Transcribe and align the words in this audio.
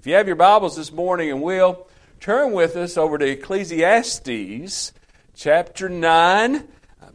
If 0.00 0.06
you 0.06 0.14
have 0.14 0.26
your 0.26 0.36
Bibles 0.36 0.76
this 0.76 0.90
morning 0.90 1.30
and 1.30 1.42
will, 1.42 1.86
turn 2.20 2.52
with 2.52 2.74
us 2.74 2.96
over 2.96 3.18
to 3.18 3.26
Ecclesiastes 3.26 4.94
chapter 5.34 5.90
9, 5.90 6.56
uh, 6.56 6.62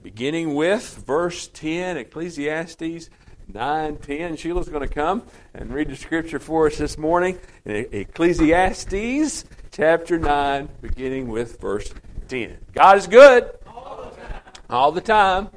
beginning 0.04 0.54
with 0.54 1.04
verse 1.04 1.48
10. 1.48 1.98
Ecclesiastes 1.98 3.10
9 3.52 3.98
10. 3.98 4.36
Sheila's 4.36 4.70
going 4.70 4.88
to 4.88 4.94
come 4.94 5.24
and 5.56 5.74
read 5.74 5.90
the 5.90 5.96
scripture 5.96 6.38
for 6.38 6.68
us 6.68 6.78
this 6.78 6.96
morning 6.96 7.40
in 7.66 7.88
Ecclesiastes 7.92 9.46
chapter 9.72 10.20
9, 10.20 10.70
beginning 10.84 11.28
with 11.28 11.60
verse 11.60 11.92
10. 12.28 12.56
God 12.74 13.00
is 13.00 13.08
good 13.08 13.50
all 14.70 14.92
the 14.92 15.02
time. 15.02 15.50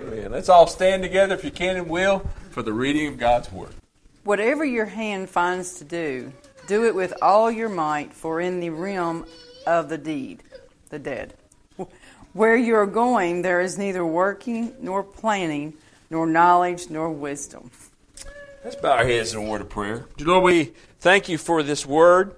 Amen. 0.00 0.30
Let's 0.30 0.48
all 0.48 0.68
stand 0.68 1.02
together 1.02 1.34
if 1.34 1.42
you 1.42 1.50
can 1.50 1.76
and 1.76 1.88
will 1.88 2.20
for 2.50 2.62
the 2.62 2.72
reading 2.72 3.08
of 3.08 3.18
God's 3.18 3.50
Word. 3.50 3.74
Whatever 4.22 4.64
your 4.64 4.86
hand 4.86 5.28
finds 5.28 5.74
to 5.80 5.84
do, 5.84 6.32
do 6.66 6.84
it 6.84 6.94
with 6.94 7.12
all 7.22 7.50
your 7.50 7.68
might, 7.68 8.12
for 8.12 8.40
in 8.40 8.60
the 8.60 8.70
realm 8.70 9.26
of 9.66 9.88
the 9.88 9.98
deed, 9.98 10.42
the 10.90 10.98
dead, 10.98 11.34
where 12.32 12.56
you 12.56 12.74
are 12.74 12.86
going, 12.86 13.42
there 13.42 13.60
is 13.60 13.78
neither 13.78 14.04
working 14.04 14.74
nor 14.80 15.02
planning, 15.02 15.74
nor 16.10 16.26
knowledge 16.26 16.90
nor 16.90 17.10
wisdom. 17.10 17.70
Let's 18.64 18.76
bow 18.76 18.92
our 18.92 19.04
heads 19.04 19.34
in 19.34 19.40
a 19.40 19.48
word 19.48 19.60
of 19.60 19.68
prayer. 19.68 20.06
Dear 20.16 20.26
Lord, 20.28 20.44
we 20.44 20.72
thank 21.00 21.28
you 21.28 21.38
for 21.38 21.62
this 21.62 21.84
word. 21.84 22.34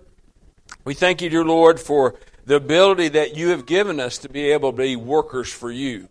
We 0.85 0.95
thank 0.95 1.23
you, 1.23 1.29
dear 1.29 1.45
Lord, 1.45 1.79
for 1.79 2.17
the 2.45 2.57
ability 2.57 3.09
that 3.09 3.37
you 3.37 3.49
have 3.49 3.67
given 3.67 4.01
us 4.01 4.19
to 4.19 4.29
be 4.29 4.51
able 4.51 4.73
to 4.73 4.77
be 4.77 4.97
workers 4.97 5.53
for 5.53 5.71
you. 5.71 6.09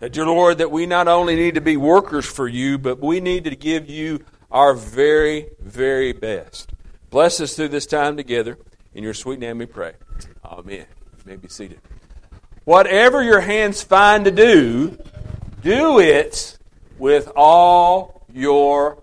That, 0.00 0.12
dear 0.12 0.26
Lord, 0.26 0.58
that 0.58 0.70
we 0.70 0.84
not 0.84 1.08
only 1.08 1.36
need 1.36 1.54
to 1.54 1.60
be 1.60 1.76
workers 1.76 2.26
for 2.26 2.46
you, 2.46 2.76
but 2.76 3.00
we 3.00 3.20
need 3.20 3.44
to 3.44 3.56
give 3.56 3.88
you 3.88 4.24
our 4.50 4.74
very, 4.74 5.48
very 5.60 6.12
best. 6.12 6.72
Bless 7.10 7.40
us 7.40 7.54
through 7.54 7.68
this 7.68 7.86
time 7.86 8.16
together. 8.16 8.58
In 8.94 9.04
your 9.04 9.14
sweet 9.14 9.38
name 9.38 9.58
we 9.58 9.66
pray. 9.66 9.94
Amen. 10.44 10.86
You 11.18 11.22
may 11.24 11.36
be 11.36 11.48
seated. 11.48 11.80
Whatever 12.64 13.22
your 13.22 13.40
hands 13.40 13.82
find 13.82 14.24
to 14.24 14.30
do, 14.30 14.98
do 15.62 16.00
it 16.00 16.58
with 16.98 17.30
all 17.36 18.24
your 18.32 19.02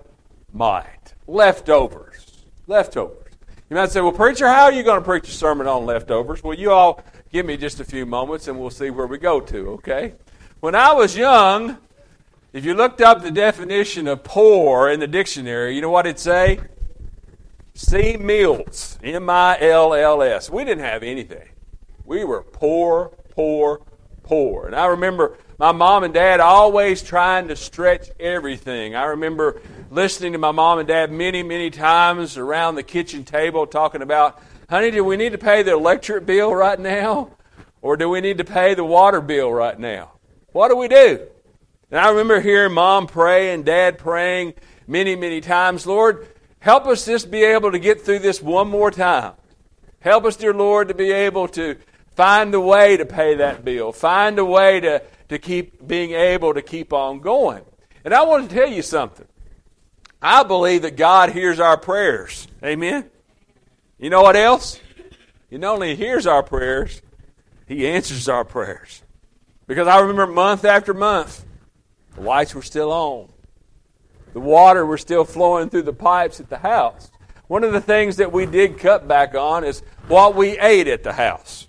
might. 0.52 1.14
Leftovers. 1.28 2.44
Leftovers. 2.68 3.34
You 3.70 3.78
might 3.78 3.92
say, 3.92 4.02
well, 4.02 4.12
preacher, 4.12 4.48
how 4.48 4.66
are 4.66 4.74
you 4.74 4.84
going 4.84 5.00
to 5.00 5.06
preach 5.06 5.28
a 5.30 5.32
sermon 5.32 5.68
on 5.68 5.86
leftovers? 5.86 6.44
Well, 6.44 6.54
you 6.54 6.72
all 6.72 7.02
give 7.32 7.46
me 7.46 7.58
just 7.58 7.80
a 7.80 7.86
few 7.86 8.06
moments 8.06 8.48
and 8.48 8.60
we'll 8.60 8.70
see 8.70 8.90
where 8.90 9.08
we 9.08 9.18
go 9.18 9.40
to, 9.40 9.70
okay? 9.72 10.14
When 10.60 10.76
I 10.76 10.94
was 10.94 11.16
young, 11.16 11.78
if 12.52 12.66
you 12.66 12.74
looked 12.74 13.02
up 13.02 13.24
the 13.24 13.32
definition 13.32 14.08
of 14.08 14.24
poor 14.24 14.90
in 14.90 15.00
the 15.00 15.08
dictionary, 15.08 15.76
you 15.76 15.82
know 15.82 15.90
what 15.90 16.06
it'd 16.06 16.20
say? 16.20 16.60
C 17.74 18.18
Mills. 18.18 19.00
M 19.04 19.30
I 19.30 19.60
L 19.60 19.94
L 19.94 20.22
S. 20.22 20.50
We 20.50 20.64
didn't 20.64 20.84
have 20.84 21.04
anything. 21.04 21.50
We 22.06 22.24
were 22.24 22.44
poor, 22.44 23.12
poor, 23.32 23.82
poor. 24.22 24.68
And 24.68 24.76
I 24.76 24.88
remember 24.88 25.38
my 25.58 25.72
mom 25.72 26.04
and 26.04 26.14
dad 26.14 26.40
always 26.40 27.02
trying 27.02 27.48
to 27.48 27.56
stretch 27.56 28.10
everything. 28.20 28.96
I 28.96 29.06
remember 29.06 29.62
listening 29.90 30.34
to 30.34 30.38
my 30.38 30.52
mom 30.52 30.80
and 30.80 30.88
dad 30.88 31.12
many, 31.12 31.42
many 31.42 31.70
times 31.70 32.38
around 32.38 32.76
the 32.76 32.84
kitchen 32.84 33.24
table 33.24 33.66
talking 33.66 34.02
about, 34.02 34.42
honey, 34.70 34.92
do 34.92 35.04
we 35.04 35.18
need 35.18 35.32
to 35.32 35.38
pay 35.38 35.64
the 35.64 35.74
electric 35.74 36.26
bill 36.26 36.54
right 36.54 36.80
now? 36.80 37.32
Or 37.82 37.98
do 37.98 38.10
we 38.10 38.22
need 38.22 38.38
to 38.38 38.46
pay 38.46 38.76
the 38.76 38.84
water 38.84 39.22
bill 39.22 39.52
right 39.52 39.78
now? 39.78 40.14
What 40.52 40.70
do 40.70 40.76
we 40.76 40.88
do? 40.88 41.28
And 41.92 42.00
I 42.00 42.10
remember 42.10 42.40
hearing 42.40 42.74
mom 42.74 43.08
pray 43.08 43.54
and 43.54 43.66
dad 43.66 43.98
praying 43.98 44.54
many, 44.88 45.16
many 45.16 45.42
times, 45.42 45.86
Lord, 45.86 46.28
help 46.64 46.88
us 46.88 47.06
just 47.06 47.30
be 47.30 47.44
able 47.44 47.74
to 47.74 47.78
get 47.78 48.02
through 48.02 48.20
this 48.20 48.42
one 48.42 48.70
more 48.70 48.90
time. 48.90 49.34
Help 50.00 50.24
us, 50.24 50.38
dear 50.38 50.54
Lord, 50.54 50.88
to 50.88 50.94
be 50.94 51.12
able 51.12 51.50
to 51.50 51.76
find 52.16 52.54
a 52.54 52.60
way 52.60 52.96
to 52.96 53.06
pay 53.06 53.36
that 53.36 53.66
bill, 53.66 53.92
find 53.92 54.40
a 54.40 54.46
way 54.46 54.80
to, 54.80 55.04
to 55.28 55.38
keep 55.38 55.86
being 55.86 56.12
able 56.12 56.54
to 56.54 56.62
keep 56.62 56.94
on 56.94 57.20
going. 57.20 57.64
And 58.06 58.14
I 58.14 58.24
want 58.24 58.50
to 58.50 58.56
tell 58.56 58.70
you 58.70 58.82
something. 58.82 59.28
I 60.22 60.44
believe 60.44 60.84
that 60.84 60.96
God 60.96 61.32
hears 61.32 61.60
our 61.60 61.76
prayers. 61.76 62.48
Amen. 62.64 63.10
You 64.00 64.10
know 64.10 64.22
what 64.22 64.38
else? 64.38 64.80
He 65.50 65.58
not 65.58 65.76
only 65.76 65.98
hears 65.98 66.26
our 66.26 66.44
prayers, 66.44 67.02
He 67.68 67.86
answers 67.86 68.30
our 68.30 68.46
prayers. 68.46 69.04
Because 69.68 69.88
I 69.88 70.00
remember 70.00 70.28
month 70.28 70.64
after 70.64 70.94
month, 70.94 71.44
the 72.16 72.22
lights 72.22 72.56
were 72.56 72.62
still 72.62 72.94
on. 72.94 73.33
The 74.34 74.40
water 74.40 74.86
was 74.86 75.02
still 75.02 75.26
flowing 75.26 75.70
through 75.70 75.84
the 75.84 75.94
pipes 75.94 76.40
at 76.40 76.50
the 76.50 76.58
house. 76.58 77.12
One 77.48 77.64
of 77.64 77.72
the 77.72 77.82
things 77.82 78.18
that 78.18 78.32
we 78.32 78.46
did 78.46 78.80
cut 78.80 79.08
back 79.08 79.36
on 79.36 79.64
is 79.64 79.84
what 80.08 80.36
we 80.36 80.58
ate 80.60 80.88
at 80.88 81.04
the 81.04 81.14
house. 81.14 81.68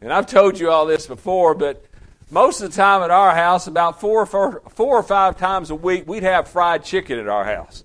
And 0.00 0.12
I've 0.12 0.26
told 0.26 0.58
you 0.58 0.70
all 0.70 0.84
this 0.84 1.06
before, 1.06 1.54
but 1.54 1.84
most 2.30 2.60
of 2.60 2.70
the 2.70 2.76
time 2.76 3.02
at 3.02 3.10
our 3.10 3.34
house, 3.34 3.66
about 3.66 4.00
four, 4.00 4.26
four, 4.26 4.62
four 4.70 4.98
or 4.98 5.02
five 5.02 5.38
times 5.38 5.70
a 5.70 5.74
week, 5.74 6.08
we'd 6.08 6.24
have 6.24 6.48
fried 6.48 6.82
chicken 6.82 7.18
at 7.18 7.28
our 7.28 7.44
house. 7.44 7.84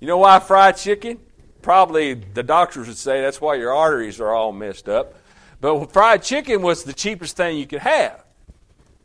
You 0.00 0.06
know 0.06 0.18
why 0.18 0.38
fried 0.38 0.76
chicken? 0.76 1.18
Probably 1.60 2.14
the 2.14 2.42
doctors 2.42 2.86
would 2.86 2.96
say 2.96 3.20
that's 3.20 3.40
why 3.40 3.56
your 3.56 3.74
arteries 3.74 4.20
are 4.20 4.32
all 4.32 4.52
messed 4.52 4.88
up. 4.88 5.14
But 5.60 5.92
fried 5.92 6.22
chicken 6.22 6.62
was 6.62 6.84
the 6.84 6.92
cheapest 6.92 7.36
thing 7.36 7.58
you 7.58 7.66
could 7.66 7.80
have. 7.80 8.24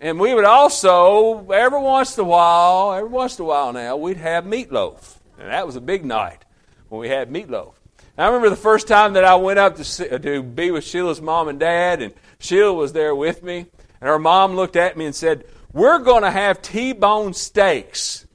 And 0.04 0.20
we 0.20 0.34
would 0.34 0.44
also, 0.44 1.50
every 1.50 1.80
once 1.80 2.18
in 2.18 2.26
a 2.26 2.28
while, 2.28 2.92
every 2.92 3.08
once 3.08 3.40
in 3.40 3.46
a 3.46 3.48
while 3.48 3.72
now, 3.72 3.96
we'd 3.96 4.18
have 4.18 4.44
meatloaf. 4.44 5.16
And 5.40 5.50
that 5.50 5.66
was 5.66 5.78
a 5.78 5.82
big 5.82 6.04
night 6.04 6.44
when 6.90 7.00
we 7.00 7.08
had 7.08 7.32
meatloaf. 7.32 7.76
And 8.18 8.26
I 8.26 8.28
remember 8.28 8.50
the 8.50 8.58
first 8.58 8.86
time 8.86 9.14
that 9.14 9.24
I 9.24 9.36
went 9.36 9.60
up 9.60 9.78
to, 9.78 10.16
uh, 10.16 10.18
to 10.18 10.44
be 10.44 10.72
with 10.72 10.84
Sheila's 10.84 11.22
mom 11.22 11.48
and 11.48 11.58
dad, 11.58 12.02
and 12.02 12.14
Sheila 12.40 12.74
was 12.74 12.92
there 12.92 13.16
with 13.16 13.44
me. 13.44 13.60
And 14.02 14.10
her 14.10 14.20
mom 14.20 14.58
looked 14.58 14.76
at 14.76 14.98
me 14.98 15.06
and 15.06 15.16
said, 15.16 15.46
We're 15.72 16.00
going 16.00 16.24
to 16.24 16.32
have 16.32 16.62
T 16.62 16.92
bone 16.92 17.34
steaks. 17.34 18.26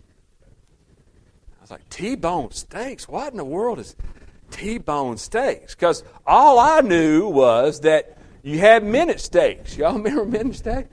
I 1.59 1.61
was 1.61 1.71
like, 1.71 1.87
T 1.91 2.17
bone 2.17 2.51
steaks? 2.51 3.07
What 3.07 3.31
in 3.33 3.37
the 3.37 3.45
world 3.45 3.79
is 3.79 3.95
T 4.51 4.79
bone 4.79 5.19
steaks? 5.19 5.75
Because 5.75 6.03
all 6.27 6.59
I 6.59 6.81
knew 6.81 7.29
was 7.29 7.81
that 7.81 8.17
you 8.43 8.59
had 8.59 8.85
minute 8.85 9.21
steaks. 9.21 9.77
Y'all 9.77 9.93
remember 9.99 10.25
minute 10.25 10.57
steaks? 10.57 10.89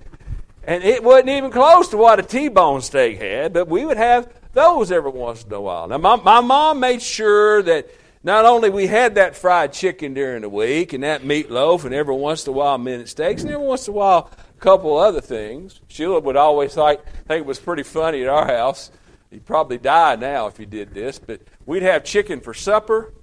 And 0.65 0.83
it 0.83 1.03
wasn't 1.03 1.29
even 1.29 1.51
close 1.51 1.89
to 1.89 1.97
what 1.97 2.19
a 2.19 2.23
T-bone 2.23 2.81
steak 2.81 3.19
had, 3.19 3.53
but 3.53 3.67
we 3.67 3.85
would 3.85 3.97
have 3.97 4.33
those 4.53 4.91
every 4.91 5.11
once 5.11 5.43
in 5.43 5.53
a 5.53 5.61
while. 5.61 5.87
Now, 5.87 5.99
my, 5.99 6.15
my 6.15 6.41
mom 6.41 6.79
made 6.79 7.01
sure 7.03 7.61
that 7.61 7.87
not 8.23 8.45
only 8.45 8.71
we 8.71 8.87
had 8.87 9.15
that 9.15 9.35
fried 9.35 9.73
chicken 9.73 10.15
during 10.15 10.41
the 10.41 10.49
week 10.49 10.93
and 10.93 11.03
that 11.03 11.21
meatloaf 11.21 11.85
and 11.85 11.93
every 11.93 12.15
once 12.15 12.47
in 12.47 12.53
a 12.53 12.55
while 12.55 12.79
minute 12.79 13.07
steaks 13.07 13.43
and 13.43 13.51
every 13.51 13.63
once 13.63 13.87
in 13.87 13.93
a 13.93 13.97
while 13.97 14.31
a 14.57 14.59
couple 14.59 14.97
other 14.97 15.21
things. 15.21 15.81
Sheila 15.87 16.21
would 16.21 16.35
always 16.35 16.75
like, 16.75 17.05
think 17.27 17.41
it 17.41 17.45
was 17.45 17.59
pretty 17.59 17.83
funny 17.83 18.23
at 18.23 18.27
our 18.27 18.47
house. 18.47 18.89
He'd 19.29 19.45
probably 19.45 19.77
die 19.77 20.15
now 20.15 20.47
if 20.47 20.57
he 20.57 20.65
did 20.65 20.95
this, 20.95 21.19
but 21.19 21.41
we'd 21.67 21.83
have 21.83 22.03
chicken 22.03 22.39
for 22.39 22.55
supper, 22.55 23.13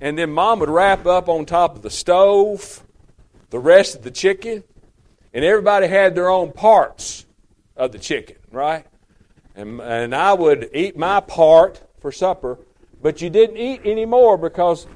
and 0.00 0.18
then 0.18 0.30
mom 0.30 0.58
would 0.58 0.70
wrap 0.70 1.06
up 1.06 1.28
on 1.28 1.46
top 1.46 1.76
of 1.76 1.82
the 1.82 1.90
stove 1.90 2.82
the 3.50 3.58
rest 3.58 3.94
of 3.94 4.02
the 4.02 4.10
chicken 4.10 4.64
and 5.38 5.44
everybody 5.44 5.86
had 5.86 6.16
their 6.16 6.28
own 6.28 6.50
parts 6.50 7.24
of 7.76 7.92
the 7.92 7.98
chicken, 8.00 8.34
right? 8.50 8.84
And, 9.54 9.80
and 9.80 10.12
I 10.12 10.32
would 10.32 10.68
eat 10.74 10.96
my 10.96 11.20
part 11.20 11.80
for 12.00 12.10
supper, 12.10 12.58
but 13.00 13.22
you 13.22 13.30
didn't 13.30 13.56
eat 13.56 13.82
any 13.84 14.04
more 14.04 14.36
because 14.36 14.88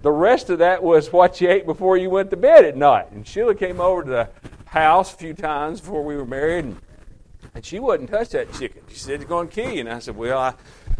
the 0.00 0.10
rest 0.10 0.48
of 0.48 0.60
that 0.60 0.82
was 0.82 1.12
what 1.12 1.42
you 1.42 1.50
ate 1.50 1.66
before 1.66 1.98
you 1.98 2.08
went 2.08 2.30
to 2.30 2.38
bed 2.38 2.64
at 2.64 2.74
night. 2.74 3.12
And 3.12 3.28
Sheila 3.28 3.54
came 3.54 3.82
over 3.82 4.02
to 4.02 4.08
the 4.08 4.28
house 4.64 5.12
a 5.12 5.16
few 5.18 5.34
times 5.34 5.82
before 5.82 6.02
we 6.02 6.16
were 6.16 6.24
married, 6.24 6.64
and, 6.64 6.80
and 7.54 7.62
she 7.62 7.78
wouldn't 7.78 8.08
touch 8.08 8.30
that 8.30 8.50
chicken. 8.54 8.84
She 8.88 8.94
said, 8.94 9.16
It's 9.16 9.24
going 9.26 9.48
to 9.48 9.54
kill 9.54 9.72
you. 9.72 9.80
And 9.80 9.90
I 9.90 9.98
said, 9.98 10.16
Well, 10.16 10.38
I, 10.38 10.54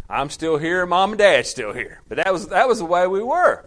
I'm 0.07 0.29
still 0.29 0.59
here, 0.59 0.85
mom 0.85 1.13
and 1.13 1.17
dad's 1.17 1.49
still 1.49 1.73
here. 1.73 2.03
But 2.07 2.17
that 2.17 2.31
was, 2.31 2.49
that 2.49 2.67
was 2.67 2.77
the 2.77 2.85
way 2.85 3.07
we 3.07 3.23
were. 3.23 3.65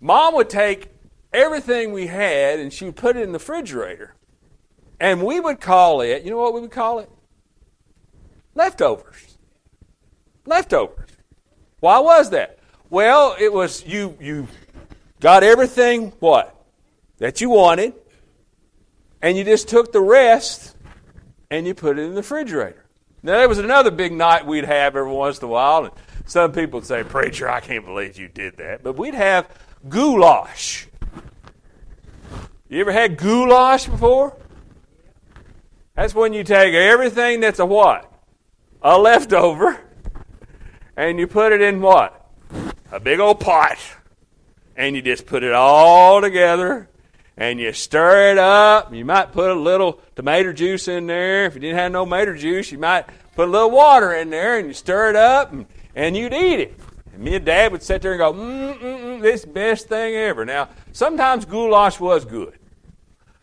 Mom 0.00 0.34
would 0.34 0.48
take 0.48 0.88
everything 1.30 1.92
we 1.92 2.06
had 2.06 2.58
and 2.58 2.72
she 2.72 2.86
would 2.86 2.96
put 2.96 3.18
it 3.18 3.22
in 3.22 3.32
the 3.32 3.38
refrigerator. 3.38 4.14
And 4.98 5.24
we 5.24 5.40
would 5.40 5.60
call 5.60 6.00
it, 6.00 6.22
you 6.24 6.30
know 6.30 6.38
what 6.38 6.54
we 6.54 6.60
would 6.60 6.70
call 6.70 7.00
it? 7.00 7.10
Leftovers. 8.54 9.36
Leftovers. 10.46 11.10
Why 11.80 11.98
was 11.98 12.30
that? 12.30 12.58
Well, 12.88 13.36
it 13.38 13.52
was 13.52 13.84
you 13.84 14.16
you 14.20 14.48
got 15.20 15.42
everything 15.42 16.12
what? 16.20 16.54
That 17.18 17.40
you 17.40 17.50
wanted, 17.50 17.94
and 19.20 19.36
you 19.36 19.44
just 19.44 19.68
took 19.68 19.92
the 19.92 20.00
rest 20.00 20.76
and 21.50 21.66
you 21.66 21.74
put 21.74 21.98
it 21.98 22.02
in 22.02 22.10
the 22.10 22.16
refrigerator. 22.16 22.84
Now 23.22 23.38
there 23.38 23.48
was 23.48 23.58
another 23.58 23.90
big 23.90 24.12
night 24.12 24.46
we'd 24.46 24.64
have 24.64 24.96
every 24.96 25.10
once 25.10 25.38
in 25.38 25.44
a 25.44 25.48
while, 25.48 25.84
and 25.84 25.94
some 26.26 26.52
people 26.52 26.80
would 26.80 26.86
say, 26.86 27.02
Preacher, 27.02 27.48
I 27.48 27.60
can't 27.60 27.84
believe 27.84 28.18
you 28.18 28.28
did 28.28 28.56
that. 28.58 28.82
But 28.82 28.96
we'd 28.96 29.14
have 29.14 29.48
goulash. 29.88 30.86
You 32.68 32.80
ever 32.80 32.92
had 32.92 33.16
goulash 33.16 33.86
before? 33.86 34.36
That's 35.96 36.14
when 36.14 36.32
you 36.32 36.44
take 36.44 36.74
everything 36.74 37.40
that's 37.40 37.58
a 37.58 37.66
what? 37.66 38.12
A 38.82 38.98
leftover, 38.98 39.80
and 40.96 41.18
you 41.18 41.26
put 41.26 41.52
it 41.52 41.60
in 41.60 41.80
what? 41.80 42.26
a 42.92 43.00
big 43.00 43.20
old 43.20 43.40
pot, 43.40 43.78
and 44.76 44.94
you 44.94 45.02
just 45.02 45.26
put 45.26 45.42
it 45.42 45.52
all 45.52 46.20
together, 46.20 46.88
and 47.36 47.58
you 47.58 47.72
stir 47.72 48.32
it 48.32 48.38
up. 48.38 48.94
You 48.94 49.04
might 49.04 49.32
put 49.32 49.50
a 49.50 49.54
little 49.54 50.00
tomato 50.14 50.52
juice 50.52 50.88
in 50.88 51.06
there. 51.06 51.46
If 51.46 51.54
you 51.54 51.60
didn't 51.60 51.78
have 51.78 51.92
no 51.92 52.04
tomato 52.04 52.36
juice, 52.36 52.70
you 52.70 52.78
might 52.78 53.06
put 53.34 53.48
a 53.48 53.50
little 53.50 53.70
water 53.70 54.12
in 54.12 54.30
there, 54.30 54.58
and 54.58 54.68
you 54.68 54.74
stir 54.74 55.10
it 55.10 55.16
up, 55.16 55.52
and, 55.52 55.66
and 55.94 56.16
you'd 56.16 56.32
eat 56.32 56.60
it. 56.60 56.80
And 57.12 57.22
me 57.22 57.36
and 57.36 57.44
Dad 57.44 57.72
would 57.72 57.82
sit 57.82 58.02
there 58.02 58.12
and 58.12 58.18
go, 58.18 58.32
mm, 58.32 58.78
mm, 58.78 59.00
mm, 59.00 59.22
this 59.22 59.44
best 59.44 59.88
thing 59.88 60.14
ever. 60.14 60.44
Now, 60.44 60.68
sometimes 60.92 61.44
goulash 61.44 61.98
was 61.98 62.24
good. 62.24 62.58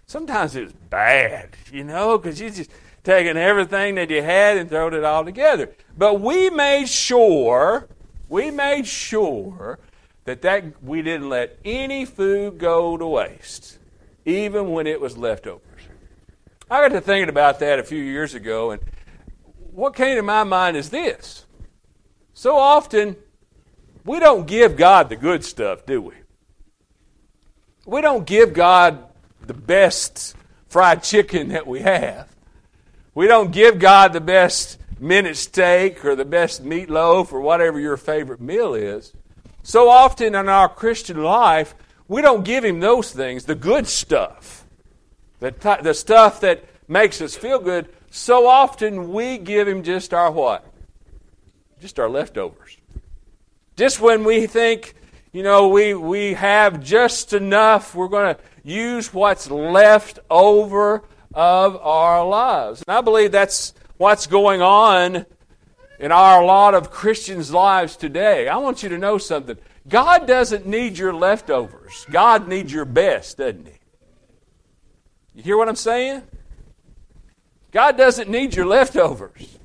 Sometimes 0.06 0.56
it 0.56 0.64
was 0.64 0.74
bad, 0.90 1.56
you 1.72 1.84
know, 1.84 2.18
because 2.18 2.40
you 2.40 2.50
just 2.50 2.72
taking 3.04 3.38
everything 3.38 3.96
that 3.96 4.10
you 4.10 4.22
had 4.22 4.58
and 4.58 4.70
throwing 4.70 4.94
it 4.94 5.04
all 5.04 5.26
together. 5.26 5.72
But 5.98 6.22
we 6.22 6.50
made 6.50 6.88
sure, 6.88 7.88
we 8.30 8.52
made 8.52 8.88
sure 8.88 9.80
that, 10.26 10.42
that 10.42 10.84
we 10.84 11.02
didn't 11.02 11.30
let 11.30 11.60
any 11.66 12.06
food 12.06 12.58
go 12.58 12.98
to 12.98 13.06
waste, 13.06 13.80
even 14.26 14.72
when 14.72 14.88
it 14.88 15.02
was 15.02 15.18
leftovers. 15.18 15.62
I 16.72 16.82
got 16.82 16.94
to 16.94 17.02
thinking 17.02 17.30
about 17.30 17.60
that 17.60 17.80
a 17.80 17.84
few 17.84 18.02
years 18.02 18.34
ago, 18.34 18.72
and 18.72 18.82
what 19.72 19.96
came 19.96 20.16
to 20.16 20.24
my 20.24 20.44
mind 20.44 20.78
is 20.78 20.90
this. 20.90 21.46
So 22.34 22.56
often, 22.56 23.16
we 24.06 24.20
don't 24.20 24.48
give 24.48 24.76
God 24.76 25.10
the 25.10 25.16
good 25.16 25.44
stuff, 25.44 25.86
do 25.86 26.02
we? 26.02 26.14
We 27.86 28.02
don't 28.02 28.26
give 28.26 28.54
God 28.54 29.04
the 29.48 29.54
best 29.54 30.36
fried 30.68 31.04
chicken 31.04 31.50
that 31.50 31.68
we 31.68 31.82
have. 31.82 32.34
We 33.16 33.28
don't 33.28 33.52
give 33.52 33.80
God 33.80 34.14
the 34.14 34.22
best 34.22 34.80
minute 35.00 35.38
steak 35.38 36.04
or 36.04 36.16
the 36.16 36.26
best 36.26 36.64
meatloaf 36.64 37.32
or 37.32 37.42
whatever 37.42 37.80
your 37.80 37.98
favorite 37.98 38.42
meal 38.42 38.74
is. 38.74 39.14
So 39.62 39.90
often 39.90 40.36
in 40.36 40.50
our 40.50 40.68
Christian 40.68 41.24
life, 41.24 41.76
we 42.08 42.22
don't 42.22 42.44
give 42.44 42.66
Him 42.66 42.80
those 42.80 43.12
things, 43.12 43.46
the 43.46 43.56
good 43.56 43.88
stuff, 43.88 44.66
the, 45.40 45.52
the 45.82 45.94
stuff 45.94 46.42
that 46.42 46.64
makes 46.88 47.22
us 47.22 47.36
feel 47.36 47.60
good. 47.60 47.90
So 48.12 48.48
often 48.48 49.14
we 49.14 49.38
give 49.38 49.68
Him 49.68 49.84
just 49.84 50.14
our 50.14 50.32
what? 50.32 50.66
Just 51.80 52.00
our 52.00 52.10
leftovers. 52.10 52.78
Just 53.76 54.00
when 54.00 54.24
we 54.24 54.48
think, 54.48 54.96
you 55.32 55.44
know, 55.44 55.68
we, 55.68 55.94
we 55.94 56.34
have 56.34 56.84
just 56.84 57.34
enough, 57.34 57.96
we're 57.96 58.08
going 58.08 58.36
to 58.36 58.42
use 58.64 59.14
what's 59.14 59.50
left 59.50 60.20
over 60.30 61.04
of 61.34 61.76
our 61.78 62.26
lives. 62.26 62.84
And 62.88 62.96
I 62.96 63.02
believe 63.02 63.32
that's 63.32 63.74
what's 63.98 64.28
going 64.28 64.62
on 64.62 65.26
in 66.00 66.12
our 66.12 66.44
lot 66.44 66.74
of 66.74 66.92
Christians' 66.92 67.52
lives 67.52 67.96
today. 67.96 68.48
I 68.48 68.58
want 68.58 68.84
you 68.84 68.90
to 68.90 68.98
know 68.98 69.18
something. 69.18 69.58
God 69.88 70.28
doesn't 70.28 70.66
need 70.66 70.98
your 70.98 71.14
leftovers. 71.14 72.06
God 72.10 72.48
needs 72.48 72.72
your 72.72 72.86
best, 72.86 73.38
doesn't 73.38 73.68
He? 73.68 73.74
You 75.36 75.44
hear 75.44 75.58
what 75.58 75.68
I'm 75.68 75.76
saying? 75.76 76.24
God 77.72 77.98
doesn't 77.98 78.30
need 78.30 78.56
your 78.56 78.66
leftovers. 78.66 79.58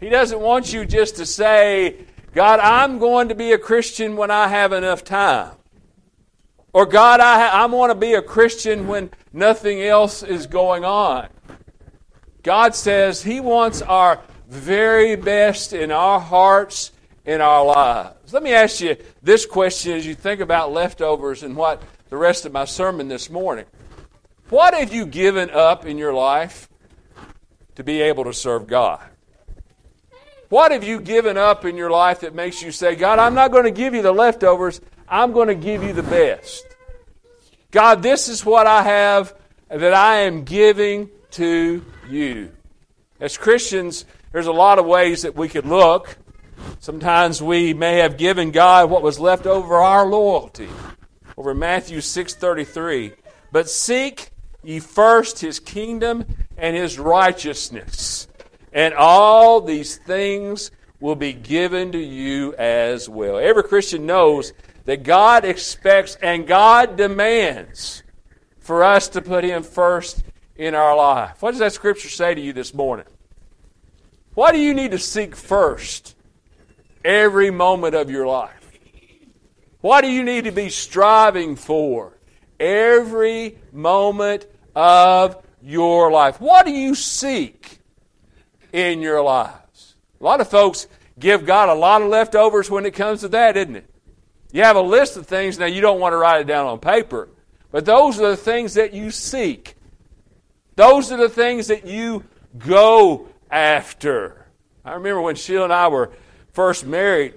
He 0.00 0.08
doesn't 0.08 0.40
want 0.40 0.72
you 0.72 0.84
just 0.84 1.16
to 1.16 1.26
say, 1.26 2.06
God, 2.34 2.58
I'm 2.58 2.98
going 2.98 3.28
to 3.28 3.34
be 3.34 3.52
a 3.52 3.58
Christian 3.58 4.16
when 4.16 4.30
I 4.30 4.48
have 4.48 4.72
enough 4.72 5.04
time. 5.04 5.52
Or, 6.72 6.86
God, 6.86 7.20
I, 7.20 7.48
I 7.48 7.66
want 7.66 7.90
to 7.90 7.94
be 7.94 8.14
a 8.14 8.22
Christian 8.22 8.86
when 8.86 9.10
nothing 9.32 9.82
else 9.82 10.22
is 10.22 10.46
going 10.46 10.84
on. 10.84 11.28
God 12.42 12.74
says 12.74 13.22
He 13.22 13.40
wants 13.40 13.82
our 13.82 14.20
very 14.48 15.16
best 15.16 15.72
in 15.72 15.90
our 15.90 16.20
hearts, 16.20 16.92
in 17.24 17.40
our 17.40 17.64
lives. 17.64 18.32
Let 18.32 18.42
me 18.42 18.52
ask 18.52 18.80
you 18.80 18.96
this 19.22 19.46
question 19.46 19.92
as 19.92 20.06
you 20.06 20.14
think 20.14 20.40
about 20.40 20.72
leftovers 20.72 21.42
and 21.42 21.56
what 21.56 21.82
the 22.08 22.16
rest 22.16 22.46
of 22.46 22.52
my 22.52 22.64
sermon 22.64 23.08
this 23.08 23.30
morning. 23.30 23.66
What 24.48 24.74
have 24.74 24.92
you 24.92 25.06
given 25.06 25.50
up 25.50 25.86
in 25.86 25.96
your 25.96 26.12
life 26.12 26.68
to 27.76 27.84
be 27.84 28.00
able 28.02 28.24
to 28.24 28.32
serve 28.32 28.66
God? 28.66 29.00
What 30.48 30.72
have 30.72 30.82
you 30.82 31.00
given 31.00 31.36
up 31.36 31.64
in 31.64 31.76
your 31.76 31.90
life 31.90 32.20
that 32.20 32.34
makes 32.34 32.60
you 32.60 32.72
say, 32.72 32.96
God, 32.96 33.20
I'm 33.20 33.34
not 33.34 33.52
going 33.52 33.64
to 33.64 33.70
give 33.70 33.94
you 33.94 34.02
the 34.02 34.10
leftovers, 34.10 34.80
I'm 35.10 35.32
going 35.32 35.48
to 35.48 35.56
give 35.56 35.82
you 35.82 35.92
the 35.92 36.04
best. 36.04 36.64
God, 37.72 38.00
this 38.00 38.28
is 38.28 38.44
what 38.44 38.68
I 38.68 38.84
have 38.84 39.34
that 39.68 39.92
I 39.92 40.20
am 40.20 40.44
giving 40.44 41.10
to 41.32 41.84
you. 42.08 42.52
As 43.18 43.36
Christians, 43.36 44.04
there's 44.32 44.46
a 44.46 44.52
lot 44.52 44.78
of 44.78 44.86
ways 44.86 45.22
that 45.22 45.34
we 45.34 45.48
could 45.48 45.66
look. 45.66 46.16
Sometimes 46.78 47.42
we 47.42 47.74
may 47.74 47.96
have 47.98 48.16
given 48.16 48.52
God 48.52 48.88
what 48.88 49.02
was 49.02 49.18
left 49.18 49.46
over 49.46 49.76
our 49.76 50.06
loyalty. 50.06 50.68
Over 51.36 51.54
Matthew 51.54 52.00
6:33, 52.00 53.12
but 53.50 53.68
seek 53.68 54.30
ye 54.62 54.78
first 54.78 55.40
his 55.40 55.58
kingdom 55.58 56.24
and 56.56 56.76
his 56.76 56.98
righteousness, 56.98 58.28
and 58.72 58.94
all 58.94 59.60
these 59.60 59.96
things 59.96 60.70
will 61.00 61.16
be 61.16 61.32
given 61.32 61.92
to 61.92 61.98
you 61.98 62.54
as 62.56 63.08
well. 63.08 63.38
Every 63.38 63.62
Christian 63.62 64.04
knows 64.04 64.52
that 64.90 65.04
God 65.04 65.44
expects 65.44 66.16
and 66.16 66.48
God 66.48 66.96
demands 66.96 68.02
for 68.58 68.82
us 68.82 69.06
to 69.10 69.22
put 69.22 69.44
Him 69.44 69.62
first 69.62 70.24
in 70.56 70.74
our 70.74 70.96
life. 70.96 71.40
What 71.40 71.52
does 71.52 71.60
that 71.60 71.72
scripture 71.72 72.08
say 72.08 72.34
to 72.34 72.40
you 72.40 72.52
this 72.52 72.74
morning? 72.74 73.06
What 74.34 74.50
do 74.50 74.58
you 74.58 74.74
need 74.74 74.90
to 74.90 74.98
seek 74.98 75.36
first 75.36 76.16
every 77.04 77.52
moment 77.52 77.94
of 77.94 78.10
your 78.10 78.26
life? 78.26 78.68
What 79.80 80.00
do 80.00 80.08
you 80.08 80.24
need 80.24 80.46
to 80.46 80.50
be 80.50 80.70
striving 80.70 81.54
for 81.54 82.18
every 82.58 83.58
moment 83.70 84.46
of 84.74 85.40
your 85.62 86.10
life? 86.10 86.40
What 86.40 86.66
do 86.66 86.72
you 86.72 86.96
seek 86.96 87.78
in 88.72 89.02
your 89.02 89.22
lives? 89.22 89.94
A 90.20 90.24
lot 90.24 90.40
of 90.40 90.50
folks 90.50 90.88
give 91.16 91.46
God 91.46 91.68
a 91.68 91.74
lot 91.74 92.02
of 92.02 92.08
leftovers 92.08 92.68
when 92.68 92.84
it 92.86 92.90
comes 92.94 93.20
to 93.20 93.28
that, 93.28 93.56
isn't 93.56 93.76
it? 93.76 93.89
You 94.52 94.62
have 94.64 94.76
a 94.76 94.82
list 94.82 95.16
of 95.16 95.26
things, 95.26 95.58
now 95.58 95.66
you 95.66 95.80
don't 95.80 96.00
want 96.00 96.12
to 96.12 96.16
write 96.16 96.40
it 96.40 96.46
down 96.46 96.66
on 96.66 96.78
paper, 96.78 97.28
but 97.70 97.84
those 97.84 98.20
are 98.20 98.30
the 98.30 98.36
things 98.36 98.74
that 98.74 98.92
you 98.92 99.10
seek. 99.10 99.76
Those 100.76 101.12
are 101.12 101.16
the 101.16 101.28
things 101.28 101.68
that 101.68 101.86
you 101.86 102.24
go 102.58 103.28
after. 103.50 104.46
I 104.84 104.94
remember 104.94 105.20
when 105.20 105.36
Sheila 105.36 105.64
and 105.64 105.72
I 105.72 105.88
were 105.88 106.10
first 106.52 106.84
married, 106.84 107.34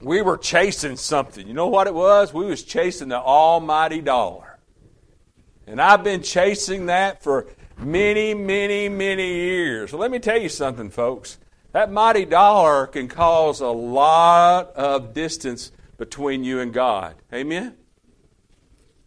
we 0.00 0.22
were 0.22 0.36
chasing 0.36 0.96
something. 0.96 1.46
You 1.46 1.54
know 1.54 1.68
what 1.68 1.86
it 1.86 1.94
was? 1.94 2.32
We 2.32 2.46
was 2.46 2.62
chasing 2.62 3.08
the 3.08 3.18
almighty 3.18 4.00
dollar. 4.00 4.58
And 5.66 5.80
I've 5.80 6.04
been 6.04 6.22
chasing 6.22 6.86
that 6.86 7.22
for 7.22 7.46
many, 7.78 8.34
many, 8.34 8.88
many 8.88 9.34
years. 9.34 9.90
So 9.90 9.98
let 9.98 10.10
me 10.10 10.18
tell 10.18 10.40
you 10.40 10.48
something, 10.48 10.90
folks. 10.90 11.38
That 11.72 11.90
mighty 11.90 12.24
dollar 12.24 12.86
can 12.86 13.08
cause 13.08 13.60
a 13.60 13.68
lot 13.68 14.74
of 14.76 15.12
distance 15.12 15.72
between 15.96 16.44
you 16.44 16.60
and 16.60 16.72
God. 16.72 17.16
Amen? 17.32 17.76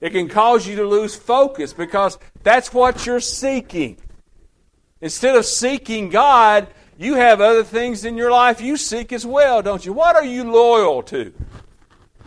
It 0.02 0.12
can 0.12 0.30
cause 0.30 0.68
you 0.68 0.76
to 0.78 0.88
lose 0.88 1.16
focus 1.16 1.74
because 1.74 2.18
that's 2.44 2.74
what 2.74 3.06
you're 3.06 3.20
seeking. 3.20 3.98
Instead 5.02 5.36
of 5.36 5.46
seeking 5.46 6.10
God, 6.10 6.68
you 6.98 7.16
have 7.16 7.42
other 7.42 7.64
things 7.64 8.06
in 8.06 8.18
your 8.18 8.32
life 8.32 8.62
you 8.62 8.78
seek 8.78 9.14
as 9.14 9.26
well, 9.26 9.62
don't 9.62 9.86
you? 9.86 9.94
What 9.94 10.16
are 10.16 10.26
you 10.26 10.50
loyal 10.50 11.04
to? 11.04 11.34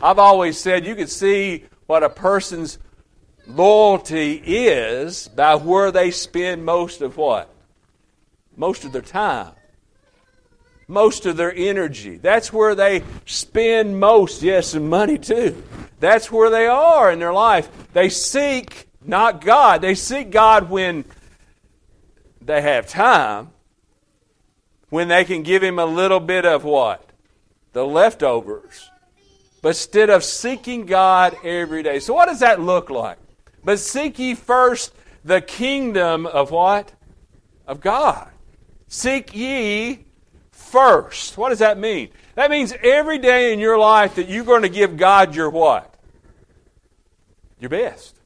I've 0.02 0.18
always 0.18 0.58
said 0.58 0.86
you 0.86 0.94
can 0.94 1.06
see 1.06 1.64
what 1.86 2.02
a 2.02 2.08
person's 2.08 2.78
loyalty 3.46 4.42
is 4.44 5.28
by 5.28 5.54
where 5.54 5.90
they 5.90 6.10
spend 6.10 6.64
most 6.64 7.00
of 7.00 7.16
what? 7.16 7.52
Most 8.56 8.84
of 8.84 8.92
their 8.92 9.02
time 9.02 9.52
most 10.92 11.24
of 11.24 11.36
their 11.36 11.52
energy. 11.54 12.18
That's 12.18 12.52
where 12.52 12.74
they 12.74 13.02
spend 13.24 13.98
most, 13.98 14.42
yes, 14.42 14.74
and 14.74 14.88
money 14.90 15.18
too. 15.18 15.62
That's 15.98 16.30
where 16.30 16.50
they 16.50 16.66
are 16.66 17.10
in 17.10 17.18
their 17.18 17.32
life. 17.32 17.68
They 17.92 18.10
seek 18.10 18.88
not 19.04 19.40
God. 19.40 19.80
They 19.80 19.94
seek 19.94 20.30
God 20.30 20.68
when 20.68 21.04
they 22.40 22.60
have 22.60 22.88
time, 22.88 23.50
when 24.90 25.08
they 25.08 25.24
can 25.24 25.42
give 25.42 25.62
Him 25.62 25.78
a 25.78 25.86
little 25.86 26.20
bit 26.20 26.44
of 26.44 26.62
what? 26.64 27.10
The 27.72 27.86
leftovers. 27.86 28.90
But 29.62 29.70
instead 29.70 30.10
of 30.10 30.24
seeking 30.24 30.86
God 30.86 31.36
every 31.42 31.82
day. 31.82 32.00
So, 32.00 32.14
what 32.14 32.26
does 32.26 32.40
that 32.40 32.60
look 32.60 32.90
like? 32.90 33.16
But 33.64 33.78
seek 33.78 34.18
ye 34.18 34.34
first 34.34 34.92
the 35.24 35.40
kingdom 35.40 36.26
of 36.26 36.50
what? 36.50 36.92
Of 37.66 37.80
God. 37.80 38.28
Seek 38.88 39.34
ye 39.34 40.04
first. 40.62 41.36
What 41.36 41.50
does 41.50 41.58
that 41.58 41.78
mean? 41.78 42.10
That 42.34 42.50
means 42.50 42.72
every 42.82 43.18
day 43.18 43.52
in 43.52 43.58
your 43.58 43.78
life 43.78 44.14
that 44.14 44.28
you're 44.28 44.44
going 44.44 44.62
to 44.62 44.68
give 44.68 44.96
God 44.96 45.34
your 45.34 45.50
what? 45.50 45.94
Your 47.60 47.70
best. 47.70 48.16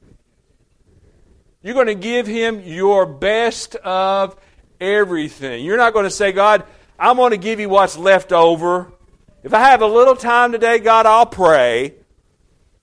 You're 1.62 1.74
going 1.74 1.88
to 1.88 1.94
give 1.94 2.26
Him 2.26 2.60
your 2.60 3.06
best 3.06 3.74
of 3.76 4.36
everything. 4.80 5.64
You're 5.64 5.76
not 5.76 5.92
going 5.92 6.04
to 6.04 6.10
say, 6.10 6.32
God, 6.32 6.64
I'm 6.98 7.16
going 7.16 7.32
to 7.32 7.36
give 7.36 7.60
you 7.60 7.68
what's 7.68 7.96
left 7.96 8.32
over, 8.32 8.92
If 9.42 9.52
I 9.54 9.60
have 9.70 9.82
a 9.82 9.86
little 9.86 10.16
time 10.16 10.52
today, 10.52 10.78
God, 10.78 11.06
I'll 11.06 11.26
pray. 11.26 11.94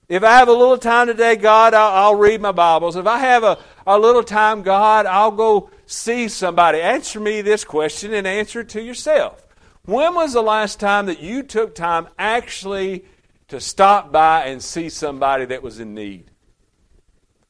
If 0.08 0.22
I 0.22 0.38
have 0.38 0.48
a 0.48 0.52
little 0.52 0.78
time 0.78 1.08
today, 1.08 1.36
God, 1.36 1.74
I'll, 1.74 1.92
I'll 1.92 2.14
read 2.14 2.40
my 2.40 2.52
Bibles. 2.52 2.96
If 2.96 3.06
I 3.06 3.18
have 3.18 3.42
a, 3.42 3.58
a 3.86 3.98
little 3.98 4.22
time, 4.22 4.62
God, 4.62 5.06
I'll 5.06 5.30
go 5.30 5.70
see 5.86 6.28
somebody. 6.28 6.80
Answer 6.80 7.20
me 7.20 7.40
this 7.40 7.64
question 7.64 8.14
and 8.14 8.26
answer 8.26 8.60
it 8.60 8.70
to 8.70 8.82
yourself. 8.82 9.43
When 9.86 10.14
was 10.14 10.32
the 10.32 10.42
last 10.42 10.80
time 10.80 11.06
that 11.06 11.20
you 11.20 11.42
took 11.42 11.74
time 11.74 12.08
actually 12.18 13.04
to 13.48 13.60
stop 13.60 14.10
by 14.10 14.46
and 14.46 14.62
see 14.62 14.88
somebody 14.88 15.44
that 15.44 15.62
was 15.62 15.78
in 15.78 15.92
need? 15.92 16.30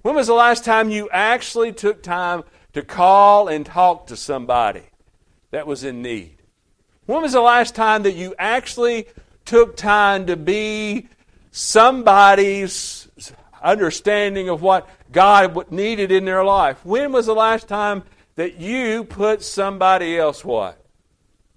When 0.02 0.16
was 0.16 0.26
the 0.26 0.34
last 0.34 0.64
time 0.64 0.90
you 0.90 1.08
actually 1.12 1.72
took 1.72 2.02
time 2.02 2.42
to 2.72 2.82
call 2.82 3.46
and 3.46 3.64
talk 3.64 4.08
to 4.08 4.16
somebody 4.16 4.82
that 5.52 5.68
was 5.68 5.84
in 5.84 6.02
need? 6.02 6.42
When 7.06 7.22
was 7.22 7.34
the 7.34 7.40
last 7.40 7.76
time 7.76 8.02
that 8.02 8.16
you 8.16 8.34
actually 8.36 9.06
took 9.44 9.76
time 9.76 10.26
to 10.26 10.36
be 10.36 11.08
somebody's 11.52 13.06
understanding 13.62 14.48
of 14.48 14.60
what 14.60 14.88
God 15.12 15.70
needed 15.70 16.10
in 16.10 16.24
their 16.24 16.44
life? 16.44 16.84
When 16.84 17.12
was 17.12 17.26
the 17.26 17.34
last 17.34 17.68
time 17.68 18.02
that 18.34 18.56
you 18.56 19.04
put 19.04 19.40
somebody 19.44 20.18
else 20.18 20.44
what? 20.44 20.84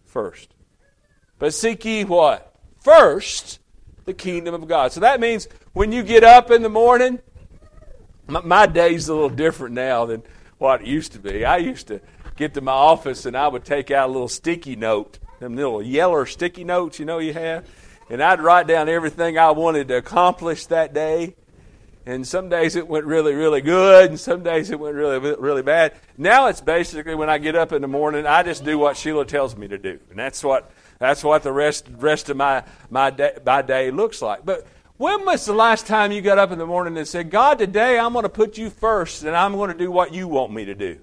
First. 0.06 0.54
But 1.40 1.54
seek 1.54 1.86
ye 1.86 2.04
what? 2.04 2.56
First 2.82 3.60
the 4.06 4.14
kingdom 4.14 4.54
of 4.54 4.68
God. 4.68 4.92
So 4.92 5.02
that 5.02 5.20
means 5.20 5.48
when 5.74 5.92
you 5.92 6.02
get 6.02 6.24
up 6.24 6.50
in 6.50 6.64
the 6.64 6.70
morning, 6.70 7.20
my, 8.28 8.42
my 8.42 8.66
day's 8.66 9.10
a 9.10 9.14
little 9.14 9.30
different 9.30 9.76
now 9.76 10.06
than 10.06 10.24
what 10.58 10.82
it 10.82 10.88
used 10.88 11.12
to 11.14 11.20
be. 11.20 11.46
I 11.46 11.58
used 11.58 11.88
to 11.88 12.02
get 12.36 12.54
to 12.56 12.62
my 12.62 12.72
office 12.72 13.26
and 13.26 13.36
I 13.36 13.48
would 13.48 13.66
take 13.66 13.92
out 13.92 14.10
a 14.10 14.12
little 14.12 14.28
sticky 14.28 14.76
note, 14.76 15.20
them 15.40 15.56
little 15.56 15.84
yellow 15.84 16.26
sticky 16.26 16.64
notes 16.64 17.00
you 17.00 17.06
know 17.06 17.20
you 17.20 17.34
have, 17.34 17.68
and 18.10 18.24
I'd 18.24 18.42
write 18.42 18.68
down 18.68 18.90
everything 18.90 19.38
I 19.38 19.52
wanted 19.52 19.90
to 19.90 19.98
accomplish 19.98 20.66
that 20.68 20.94
day. 20.94 21.36
And 22.06 22.26
some 22.26 22.48
days 22.48 22.78
it 22.78 22.88
went 22.88 23.06
really, 23.06 23.34
really 23.34 23.60
good, 23.60 24.12
and 24.12 24.18
some 24.18 24.42
days 24.42 24.72
it 24.72 24.80
went 24.80 24.96
really, 24.96 25.20
really 25.20 25.62
bad. 25.62 25.94
Now 26.18 26.48
it's 26.48 26.62
basically 26.62 27.16
when 27.16 27.30
I 27.30 27.38
get 27.38 27.58
up 27.58 27.74
in 27.74 27.82
the 27.82 27.88
morning, 27.90 28.26
I 28.26 28.44
just 28.44 28.64
do 28.64 28.80
what 28.80 28.96
Sheila 28.96 29.26
tells 29.26 29.58
me 29.58 29.68
to 29.68 29.78
do, 29.78 30.00
and 30.10 30.18
that's 30.18 30.42
what 30.42 30.72
that's 31.00 31.24
what 31.24 31.44
the 31.44 31.52
rest 31.52 31.88
rest 31.98 32.30
of 32.30 32.38
my 32.38 32.64
my 32.90 33.10
day, 33.10 33.38
my 33.46 33.62
day 33.62 33.92
looks 33.92 34.22
like. 34.22 34.46
But 34.46 34.68
when 34.98 35.26
was 35.26 35.46
the 35.46 35.54
last 35.54 35.86
time 35.86 36.12
you 36.12 36.22
got 36.22 36.40
up 36.40 36.52
in 36.52 36.58
the 36.58 36.66
morning 36.66 36.98
and 36.98 37.08
said, 37.08 37.30
God, 37.30 37.60
today 37.60 38.00
I'm 38.00 38.14
going 38.14 38.24
to 38.24 38.30
put 38.30 38.58
you 38.58 38.70
first, 38.70 39.24
and 39.24 39.36
I'm 39.36 39.54
going 39.54 39.72
to 39.72 39.78
do 39.78 39.92
what 39.92 40.14
you 40.14 40.28
want 40.28 40.52
me 40.52 40.66
to 40.66 40.76
do? 40.76 41.00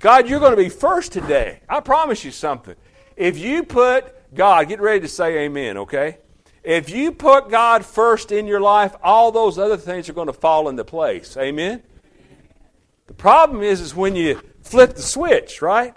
God, 0.00 0.28
you're 0.28 0.40
going 0.40 0.56
to 0.56 0.62
be 0.62 0.68
first 0.68 1.12
today. 1.12 1.60
I 1.68 1.80
promise 1.80 2.24
you 2.24 2.32
something. 2.32 2.74
If 3.16 3.38
you 3.38 3.62
put 3.62 4.12
God, 4.34 4.68
get 4.68 4.80
ready 4.80 5.00
to 5.00 5.08
say 5.08 5.44
amen, 5.44 5.78
okay? 5.78 6.18
If 6.64 6.90
you 6.90 7.12
put 7.12 7.50
God 7.50 7.84
first 7.84 8.32
in 8.32 8.46
your 8.46 8.60
life, 8.60 8.96
all 9.02 9.30
those 9.30 9.58
other 9.58 9.76
things 9.76 10.08
are 10.08 10.14
going 10.14 10.26
to 10.26 10.32
fall 10.32 10.68
into 10.68 10.84
place. 10.84 11.36
Amen? 11.36 11.82
The 13.06 13.14
problem 13.14 13.62
is, 13.62 13.80
is 13.80 13.94
when 13.94 14.16
you 14.16 14.40
flip 14.62 14.94
the 14.94 15.02
switch, 15.02 15.62
right? 15.62 15.94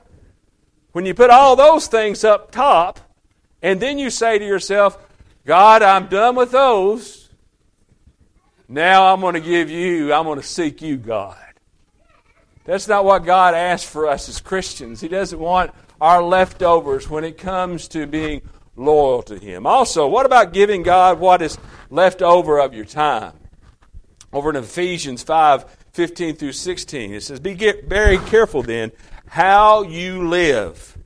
When 0.98 1.06
you 1.06 1.14
put 1.14 1.30
all 1.30 1.56
those 1.56 1.86
things 1.86 2.24
up 2.24 2.50
top, 2.50 3.00
and 3.62 3.80
then 3.80 4.00
you 4.00 4.10
say 4.10 4.40
to 4.40 4.44
yourself, 4.44 4.98
God, 5.46 5.84
I'm 5.84 6.08
done 6.08 6.34
with 6.36 6.50
those. 6.50 7.30
Now 8.68 9.14
I'm 9.14 9.22
going 9.22 9.36
to 9.36 9.40
give 9.40 9.70
you, 9.70 10.12
I'm 10.12 10.24
going 10.24 10.42
to 10.42 10.48
seek 10.48 10.82
you, 10.82 10.98
God. 10.98 11.38
That's 12.66 12.88
not 12.88 13.06
what 13.06 13.26
God 13.26 13.54
asks 13.54 13.88
for 13.88 14.08
us 14.08 14.28
as 14.28 14.42
Christians. 14.42 15.00
He 15.00 15.08
doesn't 15.08 15.38
want 15.38 15.70
our 16.02 16.24
leftovers 16.24 17.08
when 17.08 17.24
it 17.24 17.38
comes 17.38 17.88
to 17.90 18.08
being 18.08 18.42
loyal 18.76 19.22
to 19.22 19.38
Him. 19.38 19.68
Also, 19.68 20.08
what 20.08 20.26
about 20.26 20.52
giving 20.52 20.82
God 20.82 21.20
what 21.20 21.44
is 21.44 21.60
left 21.92 22.24
over 22.24 22.58
of 22.58 22.74
your 22.74 22.86
time? 22.86 23.34
Over 24.34 24.50
in 24.50 24.56
Ephesians 24.56 25.22
5 25.22 25.64
15 25.92 26.36
through 26.38 26.54
16, 26.54 27.14
it 27.14 27.22
says, 27.22 27.40
Be 27.40 27.54
very 27.54 28.18
careful 28.18 28.64
then 28.64 28.92
how 29.28 29.84
you 29.84 30.28
live, 30.28 30.98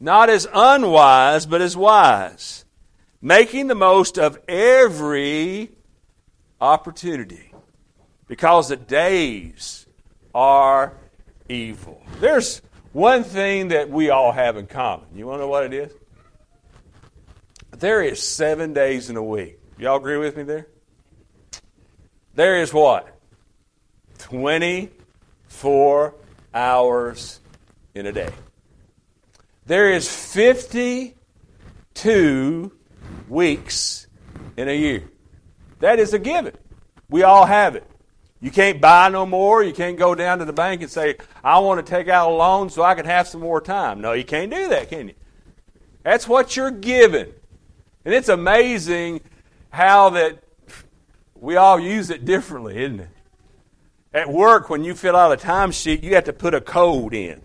not 0.00 0.30
as 0.30 0.46
unwise, 0.52 1.46
but 1.46 1.60
as 1.60 1.76
wise, 1.76 2.64
making 3.20 3.66
the 3.66 3.74
most 3.74 4.18
of 4.18 4.38
every 4.48 5.70
opportunity, 6.60 7.52
because 8.26 8.68
the 8.68 8.76
days 8.76 9.86
are 10.34 10.92
evil. 11.48 12.02
There's 12.20 12.62
one 12.92 13.24
thing 13.24 13.68
that 13.68 13.90
we 13.90 14.10
all 14.10 14.32
have 14.32 14.56
in 14.56 14.66
common. 14.66 15.06
You 15.14 15.26
want 15.26 15.38
to 15.38 15.44
know 15.44 15.48
what 15.48 15.64
it 15.64 15.72
is? 15.72 15.92
There 17.70 18.02
is 18.02 18.22
seven 18.22 18.72
days 18.72 19.10
in 19.10 19.16
a 19.16 19.22
week. 19.22 19.58
Y'all 19.78 19.96
agree 19.96 20.16
with 20.16 20.36
me 20.36 20.42
there? 20.42 20.66
There 22.34 22.60
is 22.60 22.72
what? 22.72 23.16
24 24.18 26.14
hours 26.52 27.37
in 27.98 28.06
a 28.06 28.12
day. 28.12 28.30
There 29.66 29.92
is 29.92 30.08
52 30.08 32.72
weeks 33.28 34.06
in 34.56 34.68
a 34.68 34.76
year. 34.76 35.10
That 35.80 35.98
is 35.98 36.14
a 36.14 36.18
given. 36.18 36.54
We 37.10 37.24
all 37.24 37.44
have 37.44 37.76
it. 37.76 37.84
You 38.40 38.50
can't 38.50 38.80
buy 38.80 39.08
no 39.08 39.26
more. 39.26 39.64
You 39.64 39.72
can't 39.72 39.98
go 39.98 40.14
down 40.14 40.38
to 40.38 40.44
the 40.44 40.52
bank 40.52 40.82
and 40.82 40.90
say, 40.90 41.16
I 41.42 41.58
want 41.58 41.84
to 41.84 41.90
take 41.90 42.08
out 42.08 42.30
a 42.30 42.34
loan 42.34 42.70
so 42.70 42.82
I 42.82 42.94
can 42.94 43.04
have 43.04 43.26
some 43.26 43.40
more 43.40 43.60
time. 43.60 44.00
No, 44.00 44.12
you 44.12 44.24
can't 44.24 44.50
do 44.50 44.68
that, 44.68 44.88
can 44.88 45.08
you? 45.08 45.14
That's 46.04 46.28
what 46.28 46.56
you're 46.56 46.70
given. 46.70 47.32
And 48.04 48.14
it's 48.14 48.28
amazing 48.28 49.22
how 49.70 50.10
that 50.10 50.44
we 51.34 51.56
all 51.56 51.80
use 51.80 52.10
it 52.10 52.24
differently, 52.24 52.78
isn't 52.78 53.00
it? 53.00 53.08
At 54.14 54.30
work, 54.30 54.70
when 54.70 54.84
you 54.84 54.94
fill 54.94 55.16
out 55.16 55.32
a 55.32 55.36
timesheet, 55.36 56.02
you 56.02 56.14
have 56.14 56.24
to 56.24 56.32
put 56.32 56.54
a 56.54 56.60
code 56.60 57.12
in. 57.12 57.42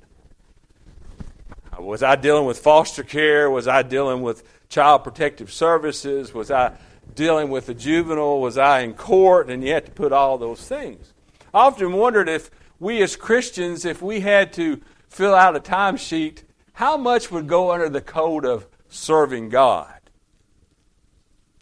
Was 1.83 2.03
I 2.03 2.15
dealing 2.15 2.45
with 2.45 2.59
foster 2.59 3.03
care? 3.03 3.49
Was 3.49 3.67
I 3.67 3.81
dealing 3.81 4.21
with 4.21 4.43
child 4.69 5.03
protective 5.03 5.51
services? 5.51 6.33
Was 6.33 6.51
I 6.51 6.73
dealing 7.15 7.49
with 7.49 7.69
a 7.69 7.73
juvenile? 7.73 8.39
Was 8.39 8.57
I 8.57 8.81
in 8.81 8.93
court? 8.93 9.49
And 9.49 9.63
you 9.63 9.73
had 9.73 9.85
to 9.85 9.91
put 9.91 10.11
all 10.11 10.37
those 10.37 10.67
things. 10.67 11.13
I 11.53 11.59
often 11.59 11.93
wondered 11.93 12.29
if 12.29 12.49
we 12.79 13.01
as 13.01 13.15
Christians, 13.15 13.85
if 13.85 14.01
we 14.01 14.21
had 14.21 14.53
to 14.53 14.81
fill 15.07 15.35
out 15.35 15.55
a 15.55 15.59
timesheet, 15.59 16.43
how 16.73 16.97
much 16.97 17.31
would 17.31 17.47
go 17.47 17.71
under 17.71 17.89
the 17.89 18.01
code 18.01 18.45
of 18.45 18.67
serving 18.89 19.49
God? 19.49 19.93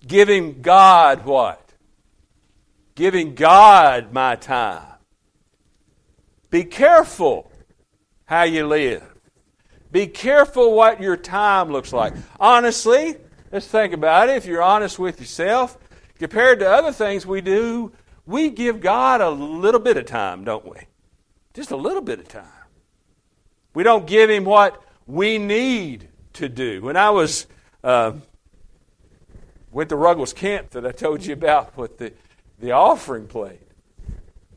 Giving 0.06 0.62
God 0.62 1.26
what? 1.26 1.74
Giving 2.96 3.36
God 3.36 4.14
my 4.14 4.36
time. 4.36 4.88
Be 6.50 6.64
careful 6.64 7.52
how 8.26 8.44
you 8.44 8.68
live. 8.68 9.11
Be 9.92 10.08
careful 10.08 10.74
what 10.74 11.02
your 11.02 11.18
time 11.18 11.72
looks 11.72 11.92
like. 11.92 12.14
Honestly, 12.40 13.16
let's 13.52 13.68
think 13.68 13.94
about 13.94 14.30
it. 14.30 14.38
If 14.38 14.46
you're 14.46 14.62
honest 14.62 14.98
with 14.98 15.20
yourself, 15.20 15.78
compared 16.18 16.60
to 16.60 16.70
other 16.70 16.92
things 16.92 17.26
we 17.26 17.42
do, 17.42 17.92
we 18.26 18.50
give 18.50 18.80
God 18.80 19.22
a 19.22 19.30
little 19.30 19.80
bit 19.80 19.98
of 19.98 20.06
time, 20.06 20.44
don't 20.44 20.66
we? 20.66 20.78
Just 21.54 21.72
a 21.72 21.76
little 21.76 22.02
bit 22.02 22.20
of 22.20 22.28
time. 22.28 22.46
We 23.74 23.84
don't 23.84 24.08
give 24.08 24.30
Him 24.30 24.46
what 24.46 24.82
we 25.08 25.38
need 25.38 26.08
to 26.34 26.48
do. 26.48 26.82
When 26.82 26.96
I 26.96 27.10
was 27.10 27.48
uh, 27.84 28.14
went 29.72 29.90
to 29.90 29.96
Ruggles 29.96 30.34
Camp 30.34 30.72
that 30.72 30.86
I 30.86 30.92
told 30.92 31.26
you 31.26 31.34
about 31.34 31.76
with 31.78 31.98
the, 31.98 32.14
the 32.60 32.72
offering 32.72 33.28
plate. 33.28 33.62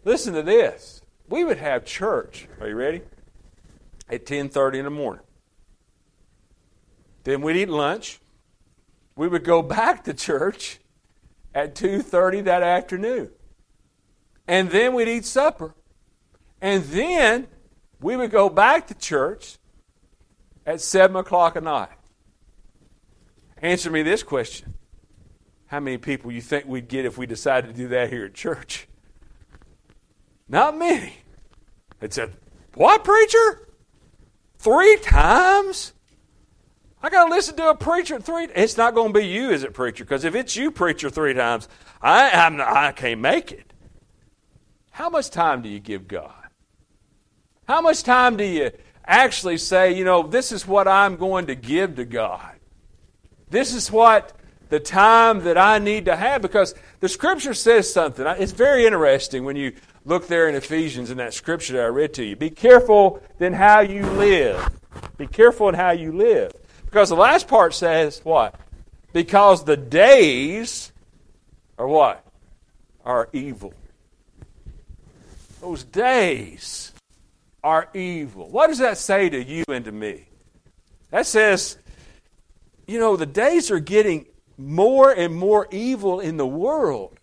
Listen 0.05 0.35
to 0.35 0.43
this. 0.43 1.03
We 1.29 1.45
would 1.45 1.57
have 1.59 1.85
church. 1.85 2.49
Are 2.61 2.69
you 2.69 2.75
ready? 2.75 3.03
At 4.09 4.27
10:30 4.27 4.79
in 4.79 4.85
the 4.85 4.91
morning. 4.91 5.25
Then 7.25 7.41
we'd 7.41 7.57
eat 7.57 7.69
lunch. 7.69 8.21
We 9.17 9.29
would 9.29 9.45
go 9.45 9.63
back 9.79 10.05
to 10.05 10.15
church 10.15 10.81
at 11.55 11.75
2:30 11.75 12.45
that 12.45 12.63
afternoon. 12.63 13.31
And 14.47 14.71
then 14.71 14.95
we'd 14.95 15.09
eat 15.09 15.25
supper. 15.25 15.75
And 16.61 16.85
then 16.85 17.47
we 18.01 18.17
would 18.17 18.31
go 18.31 18.49
back 18.49 18.87
to 18.89 18.95
church 18.95 19.59
at 20.67 20.81
7 20.81 21.17
o'clock 21.17 21.57
at 21.57 21.63
night. 21.63 21.89
Answer 23.59 23.91
me 23.91 24.03
this 24.03 24.23
question 24.23 24.75
how 25.67 25.81
many 25.81 25.99
people 25.99 26.31
you 26.31 26.41
think 26.41 26.67
we'd 26.67 26.87
get 26.87 27.05
if 27.05 27.19
we 27.19 27.27
decided 27.27 27.67
to 27.67 27.75
do 27.75 27.89
that 27.89 28.09
here 28.09 28.27
at 28.27 28.35
church? 28.35 28.87
Not 30.49 30.77
many. 30.77 31.17
It 32.01 32.13
said, 32.13 32.37
What, 32.75 33.03
preacher? 33.03 33.69
Three 34.65 34.97
times? 34.97 35.93
I 37.03 37.11
got 37.11 37.27
to 37.27 37.31
listen 37.31 37.55
to 37.57 37.69
a 37.69 37.77
preacher 37.77 38.19
three. 38.19 38.49
It's 38.55 38.79
not 38.79 38.95
going 38.95 39.13
to 39.13 39.21
be 39.21 39.27
you, 39.27 39.51
is 39.51 39.63
it, 39.63 39.75
preacher? 39.75 40.05
Because 40.05 40.25
if 40.25 40.35
it's 40.35 40.57
you, 40.57 40.71
preacher, 40.71 41.11
three 41.11 41.35
times, 41.35 41.69
I, 42.01 42.31
I'm 42.31 42.59
I 42.63 42.93
can't 42.93 43.21
make 43.21 43.53
it. 43.53 43.75
How 44.91 45.11
much 45.11 45.29
time 45.29 45.61
do 45.61 45.69
you 45.69 45.81
give 45.81 46.09
God? 46.09 46.33
How 47.69 47.83
much 47.83 48.05
time 48.05 48.39
do 48.39 48.45
you 48.45 48.71
actually 49.07 49.59
say, 49.59 49.93
you 49.93 50.03
know, 50.03 50.23
this 50.23 50.51
is 50.51 50.67
what 50.67 50.89
I'm 50.89 51.17
going 51.17 51.49
to 51.49 51.55
give 51.55 51.97
to 51.97 52.07
God? 52.07 52.55
This 53.51 53.75
is 53.75 53.93
what 53.93 54.33
the 54.71 54.81
time 54.81 55.41
that 55.41 55.59
I 55.59 55.79
need 55.79 56.07
to 56.07 56.17
have 56.17 56.41
because 56.41 56.75
the 57.01 57.11
scripture 57.11 57.53
says 57.53 57.93
something. 57.93 58.27
It's 58.27 58.53
very 58.53 58.87
interesting 58.87 59.45
when 59.45 59.57
you 59.57 59.75
look 60.05 60.29
there 60.29 60.49
in 60.49 60.55
Ephesians 60.55 61.11
in 61.11 61.19
that 61.19 61.35
scripture 61.35 61.75
that 61.75 61.85
I 61.85 61.89
read 61.89 62.15
to 62.15 62.25
you. 62.25 62.37
Be 62.37 62.51
careful 62.51 63.23
then 63.39 63.53
how 63.53 63.81
you 63.81 64.07
live. 64.07 64.69
Be 65.17 65.27
careful 65.27 65.69
in 65.69 65.75
how 65.75 65.91
you 65.91 66.13
live. 66.13 66.53
Because 66.85 67.09
the 67.09 67.17
last 67.17 67.49
part 67.49 67.75
says 67.75 68.21
what? 68.25 68.55
Because 69.13 69.65
the 69.65 69.77
days 69.77 70.93
are 71.79 71.89
what? 71.89 72.25
Are 73.05 73.29
evil. 73.33 73.75
Those 75.61 75.85
days 75.85 76.93
are 77.63 77.89
evil. 77.95 78.49
What 78.49 78.69
does 78.69 78.79
that 78.79 78.99
say 78.99 79.29
to 79.29 79.43
you 79.43 79.65
and 79.69 79.85
to 79.87 79.93
me? 79.93 80.27
That 81.11 81.27
says, 81.27 81.79
you 82.87 82.99
know, 82.99 83.17
the 83.17 83.27
days 83.27 83.71
are 83.71 83.81
getting 83.81 84.27
more 84.59 85.11
and 85.11 85.35
more 85.35 85.67
evil 85.71 86.21
in 86.21 86.37
the 86.37 86.47
world. 86.47 87.19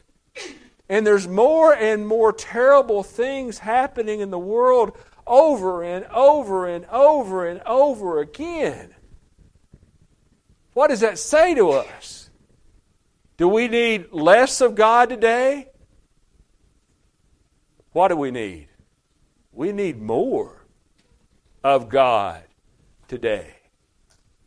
And 0.91 1.07
there's 1.07 1.25
more 1.25 1.73
and 1.73 2.05
more 2.05 2.33
terrible 2.33 3.01
things 3.01 3.59
happening 3.59 4.19
in 4.19 4.29
the 4.29 4.37
world 4.37 4.97
over 5.25 5.81
and 5.83 6.03
over 6.07 6.67
and 6.67 6.85
over 6.87 7.47
and 7.47 7.61
over 7.65 8.19
again. 8.19 8.93
What 10.73 10.89
does 10.89 10.99
that 10.99 11.17
say 11.17 11.55
to 11.55 11.69
us? 11.69 12.29
Do 13.37 13.47
we 13.47 13.69
need 13.69 14.11
less 14.11 14.59
of 14.59 14.75
God 14.75 15.07
today? 15.07 15.69
What 17.93 18.09
do 18.09 18.17
we 18.17 18.29
need? 18.29 18.67
We 19.53 19.71
need 19.71 20.01
more 20.01 20.65
of 21.63 21.87
God 21.87 22.43
today. 23.07 23.55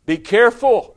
Be 0.05 0.19
careful. 0.19 0.95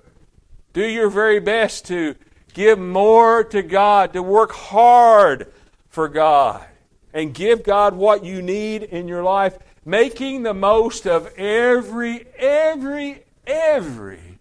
Do 0.75 0.85
your 0.85 1.09
very 1.09 1.41
best 1.41 1.87
to 1.87 2.17
give 2.59 2.77
more 2.77 3.45
to 3.45 3.63
God, 3.63 4.13
to 4.15 4.21
work 4.21 4.51
hard 4.51 5.47
for 5.89 6.09
God, 6.09 6.67
and 7.15 7.33
give 7.33 7.63
God 7.63 7.95
what 7.95 8.25
you 8.25 8.43
need 8.43 8.83
in 8.83 9.07
your 9.07 9.23
life, 9.23 9.57
making 9.85 10.43
the 10.43 10.53
most 10.53 11.07
of 11.07 11.33
every, 11.37 12.27
every, 12.37 13.23
every 13.47 14.41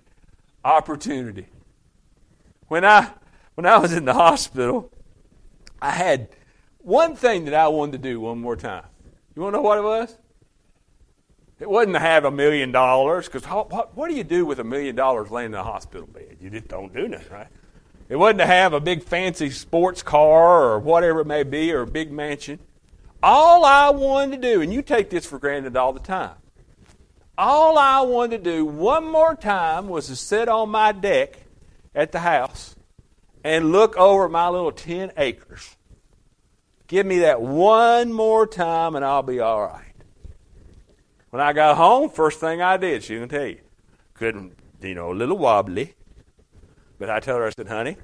opportunity. 0.65 1.45
When 2.67 2.83
I 2.83 3.11
when 3.53 3.67
I 3.67 3.77
was 3.77 3.93
in 3.93 4.05
the 4.05 4.15
hospital, 4.15 4.91
I 5.79 5.91
had 5.91 6.29
one 6.79 7.15
thing 7.15 7.45
that 7.45 7.53
I 7.53 7.67
wanted 7.67 7.91
to 7.91 7.97
do 7.99 8.19
one 8.19 8.39
more 8.39 8.55
time. 8.55 8.85
You 9.35 9.43
want 9.43 9.53
to 9.53 9.57
know 9.57 9.61
what 9.61 9.77
it 9.77 9.83
was? 9.83 10.17
It 11.59 11.69
wasn't 11.69 11.93
to 11.93 11.99
have 11.99 12.25
a 12.25 12.31
million 12.31 12.71
dollars, 12.71 13.27
because 13.27 13.43
what, 13.45 13.95
what 13.95 14.09
do 14.09 14.15
you 14.15 14.23
do 14.23 14.43
with 14.43 14.57
a 14.57 14.63
million 14.63 14.95
dollars 14.95 15.29
laying 15.29 15.51
in 15.51 15.53
a 15.53 15.63
hospital 15.63 16.07
bed? 16.07 16.37
You 16.41 16.49
just 16.49 16.67
don't 16.67 16.91
do 16.93 17.07
nothing, 17.07 17.31
right? 17.31 17.47
It 18.09 18.15
wasn't 18.15 18.39
to 18.39 18.45
have 18.45 18.73
a 18.73 18.79
big 18.79 19.03
fancy 19.03 19.49
sports 19.49 20.01
car 20.01 20.63
or 20.63 20.79
whatever 20.79 21.21
it 21.21 21.27
may 21.27 21.43
be 21.43 21.73
or 21.73 21.81
a 21.81 21.87
big 21.87 22.11
mansion. 22.11 22.59
All 23.21 23.65
I 23.65 23.89
wanted 23.89 24.41
to 24.41 24.53
do, 24.53 24.61
and 24.61 24.73
you 24.73 24.81
take 24.81 25.09
this 25.09 25.25
for 25.25 25.39
granted 25.39 25.75
all 25.75 25.91
the 25.91 25.99
time, 25.99 26.35
all 27.37 27.77
I 27.77 28.01
wanted 28.01 28.43
to 28.43 28.51
do 28.51 28.65
one 28.65 29.05
more 29.05 29.35
time 29.35 29.89
was 29.89 30.07
to 30.07 30.15
sit 30.15 30.47
on 30.47 30.69
my 30.69 30.91
deck 30.91 31.37
at 31.93 32.11
the 32.11 32.19
house 32.19 32.75
and 33.43 33.71
look 33.71 33.97
over 33.97 34.29
my 34.29 34.47
little 34.49 34.71
10 34.71 35.11
acres. 35.17 35.75
Give 36.87 37.05
me 37.05 37.19
that 37.19 37.41
one 37.41 38.13
more 38.13 38.47
time 38.47 38.95
and 38.95 39.03
I'll 39.03 39.23
be 39.23 39.39
all 39.39 39.65
right. 39.65 39.83
When 41.29 41.41
I 41.41 41.51
got 41.51 41.75
home, 41.75 42.09
first 42.09 42.39
thing 42.39 42.61
I 42.61 42.77
did, 42.77 43.03
she 43.03 43.19
can 43.19 43.27
tell 43.27 43.45
you, 43.45 43.59
couldn't, 44.13 44.57
you 44.81 44.95
know, 44.95 45.11
a 45.11 45.13
little 45.13 45.37
wobbly. 45.37 45.96
But 46.99 47.09
I 47.09 47.19
told 47.19 47.39
her, 47.39 47.47
I 47.47 47.49
said, 47.51 47.67
honey, 47.67 47.97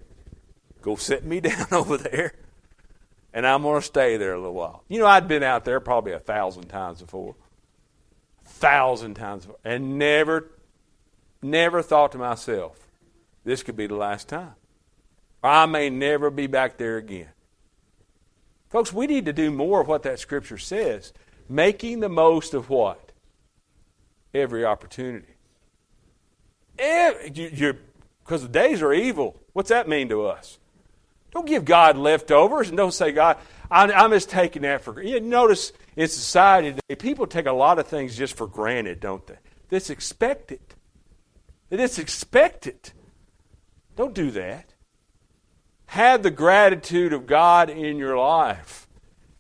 go 0.81 0.95
sit 0.95 1.25
me 1.25 1.39
down 1.41 1.67
over 1.71 1.97
there 1.97 2.33
and 3.33 3.47
I'm 3.47 3.63
going 3.63 3.81
to 3.81 3.85
stay 3.85 4.17
there 4.17 4.33
a 4.33 4.37
little 4.37 4.53
while. 4.53 4.83
You 4.87 4.99
know, 4.99 5.07
I'd 5.07 5.27
been 5.27 5.43
out 5.43 5.65
there 5.65 5.79
probably 5.79 6.11
a 6.11 6.19
thousand 6.19 6.67
times 6.67 7.01
before. 7.01 7.35
A 8.45 8.49
thousand 8.49 9.15
times 9.15 9.45
before. 9.45 9.59
And 9.65 9.97
never, 9.97 10.51
never 11.41 11.81
thought 11.81 12.11
to 12.11 12.19
myself, 12.19 12.87
this 13.43 13.63
could 13.63 13.75
be 13.75 13.87
the 13.87 13.95
last 13.95 14.29
time. 14.29 14.53
Or 15.41 15.49
I 15.49 15.65
may 15.65 15.89
never 15.89 16.29
be 16.29 16.45
back 16.45 16.77
there 16.77 16.97
again. 16.97 17.29
Folks, 18.69 18.93
we 18.93 19.07
need 19.07 19.25
to 19.25 19.33
do 19.33 19.51
more 19.51 19.81
of 19.81 19.87
what 19.87 20.03
that 20.03 20.19
scripture 20.19 20.57
says. 20.59 21.11
Making 21.49 21.99
the 21.99 22.09
most 22.09 22.53
of 22.53 22.69
what? 22.69 23.11
Every 24.33 24.63
opportunity. 24.63 25.33
Because 28.23 28.41
the 28.41 28.47
days 28.47 28.81
are 28.81 28.93
evil. 28.93 29.39
What's 29.53 29.69
that 29.69 29.87
mean 29.87 30.09
to 30.09 30.25
us? 30.25 30.59
Don't 31.31 31.47
give 31.47 31.65
God 31.65 31.97
leftovers 31.97 32.69
and 32.69 32.77
don't 32.77 32.93
say, 32.93 33.11
God, 33.11 33.37
I'm, 33.69 33.91
I'm 33.91 34.11
just 34.11 34.29
taking 34.29 34.61
that 34.61 34.81
for 34.81 34.93
granted. 34.93 35.11
You 35.11 35.19
notice 35.19 35.73
in 35.95 36.07
society 36.07 36.73
today, 36.73 36.95
people 36.95 37.25
take 37.25 37.47
a 37.47 37.51
lot 37.51 37.79
of 37.79 37.87
things 37.87 38.15
just 38.15 38.37
for 38.37 38.47
granted, 38.47 38.99
don't 38.99 39.25
they? 39.25 39.37
That's 39.69 39.89
expected. 39.89 40.59
It's 41.71 41.97
expected. 41.97 42.91
Don't 43.95 44.13
do 44.13 44.29
that. 44.31 44.73
Have 45.87 46.21
the 46.21 46.31
gratitude 46.31 47.13
of 47.13 47.25
God 47.25 47.69
in 47.69 47.97
your 47.97 48.17
life. 48.17 48.87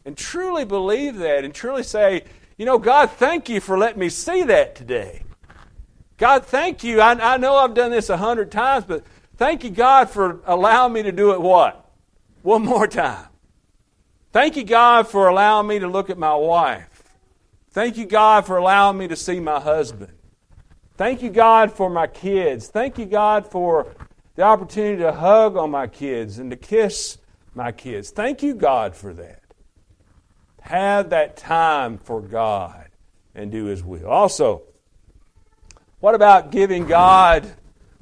And 0.05 0.17
truly 0.17 0.65
believe 0.65 1.17
that 1.17 1.45
and 1.45 1.53
truly 1.53 1.83
say, 1.83 2.23
you 2.57 2.65
know, 2.65 2.79
God, 2.79 3.11
thank 3.11 3.49
you 3.49 3.59
for 3.59 3.77
letting 3.77 3.99
me 3.99 4.09
see 4.09 4.43
that 4.43 4.75
today. 4.75 5.23
God, 6.17 6.45
thank 6.45 6.83
you. 6.83 7.01
I, 7.01 7.33
I 7.33 7.37
know 7.37 7.55
I've 7.55 7.73
done 7.73 7.91
this 7.91 8.09
a 8.09 8.17
hundred 8.17 8.51
times, 8.51 8.85
but 8.85 9.03
thank 9.37 9.63
you, 9.63 9.69
God, 9.69 10.09
for 10.09 10.41
allowing 10.45 10.93
me 10.93 11.03
to 11.03 11.11
do 11.11 11.31
it 11.31 11.41
what? 11.41 11.91
One 12.41 12.63
more 12.63 12.87
time. 12.87 13.27
Thank 14.31 14.55
you, 14.55 14.63
God, 14.63 15.07
for 15.07 15.27
allowing 15.27 15.67
me 15.67 15.79
to 15.79 15.87
look 15.87 16.09
at 16.09 16.17
my 16.17 16.35
wife. 16.35 17.03
Thank 17.71 17.97
you, 17.97 18.05
God, 18.05 18.45
for 18.45 18.57
allowing 18.57 18.97
me 18.97 19.07
to 19.07 19.15
see 19.15 19.39
my 19.39 19.59
husband. 19.59 20.13
Thank 20.95 21.23
you, 21.23 21.29
God, 21.29 21.71
for 21.71 21.89
my 21.89 22.07
kids. 22.07 22.67
Thank 22.67 22.97
you, 22.97 23.05
God, 23.05 23.47
for 23.47 23.95
the 24.35 24.43
opportunity 24.43 24.97
to 25.01 25.11
hug 25.11 25.57
on 25.57 25.71
my 25.71 25.87
kids 25.87 26.39
and 26.39 26.51
to 26.51 26.57
kiss 26.57 27.17
my 27.55 27.71
kids. 27.71 28.11
Thank 28.11 28.43
you, 28.43 28.53
God, 28.53 28.95
for 28.95 29.13
that. 29.13 29.41
Have 30.61 31.09
that 31.09 31.35
time 31.35 31.97
for 31.97 32.21
God 32.21 32.89
and 33.35 33.51
do 33.51 33.65
His 33.65 33.83
will. 33.83 34.07
Also, 34.07 34.63
what 36.03 36.15
about 36.15 36.51
giving 36.51 36.85
God 36.85 37.49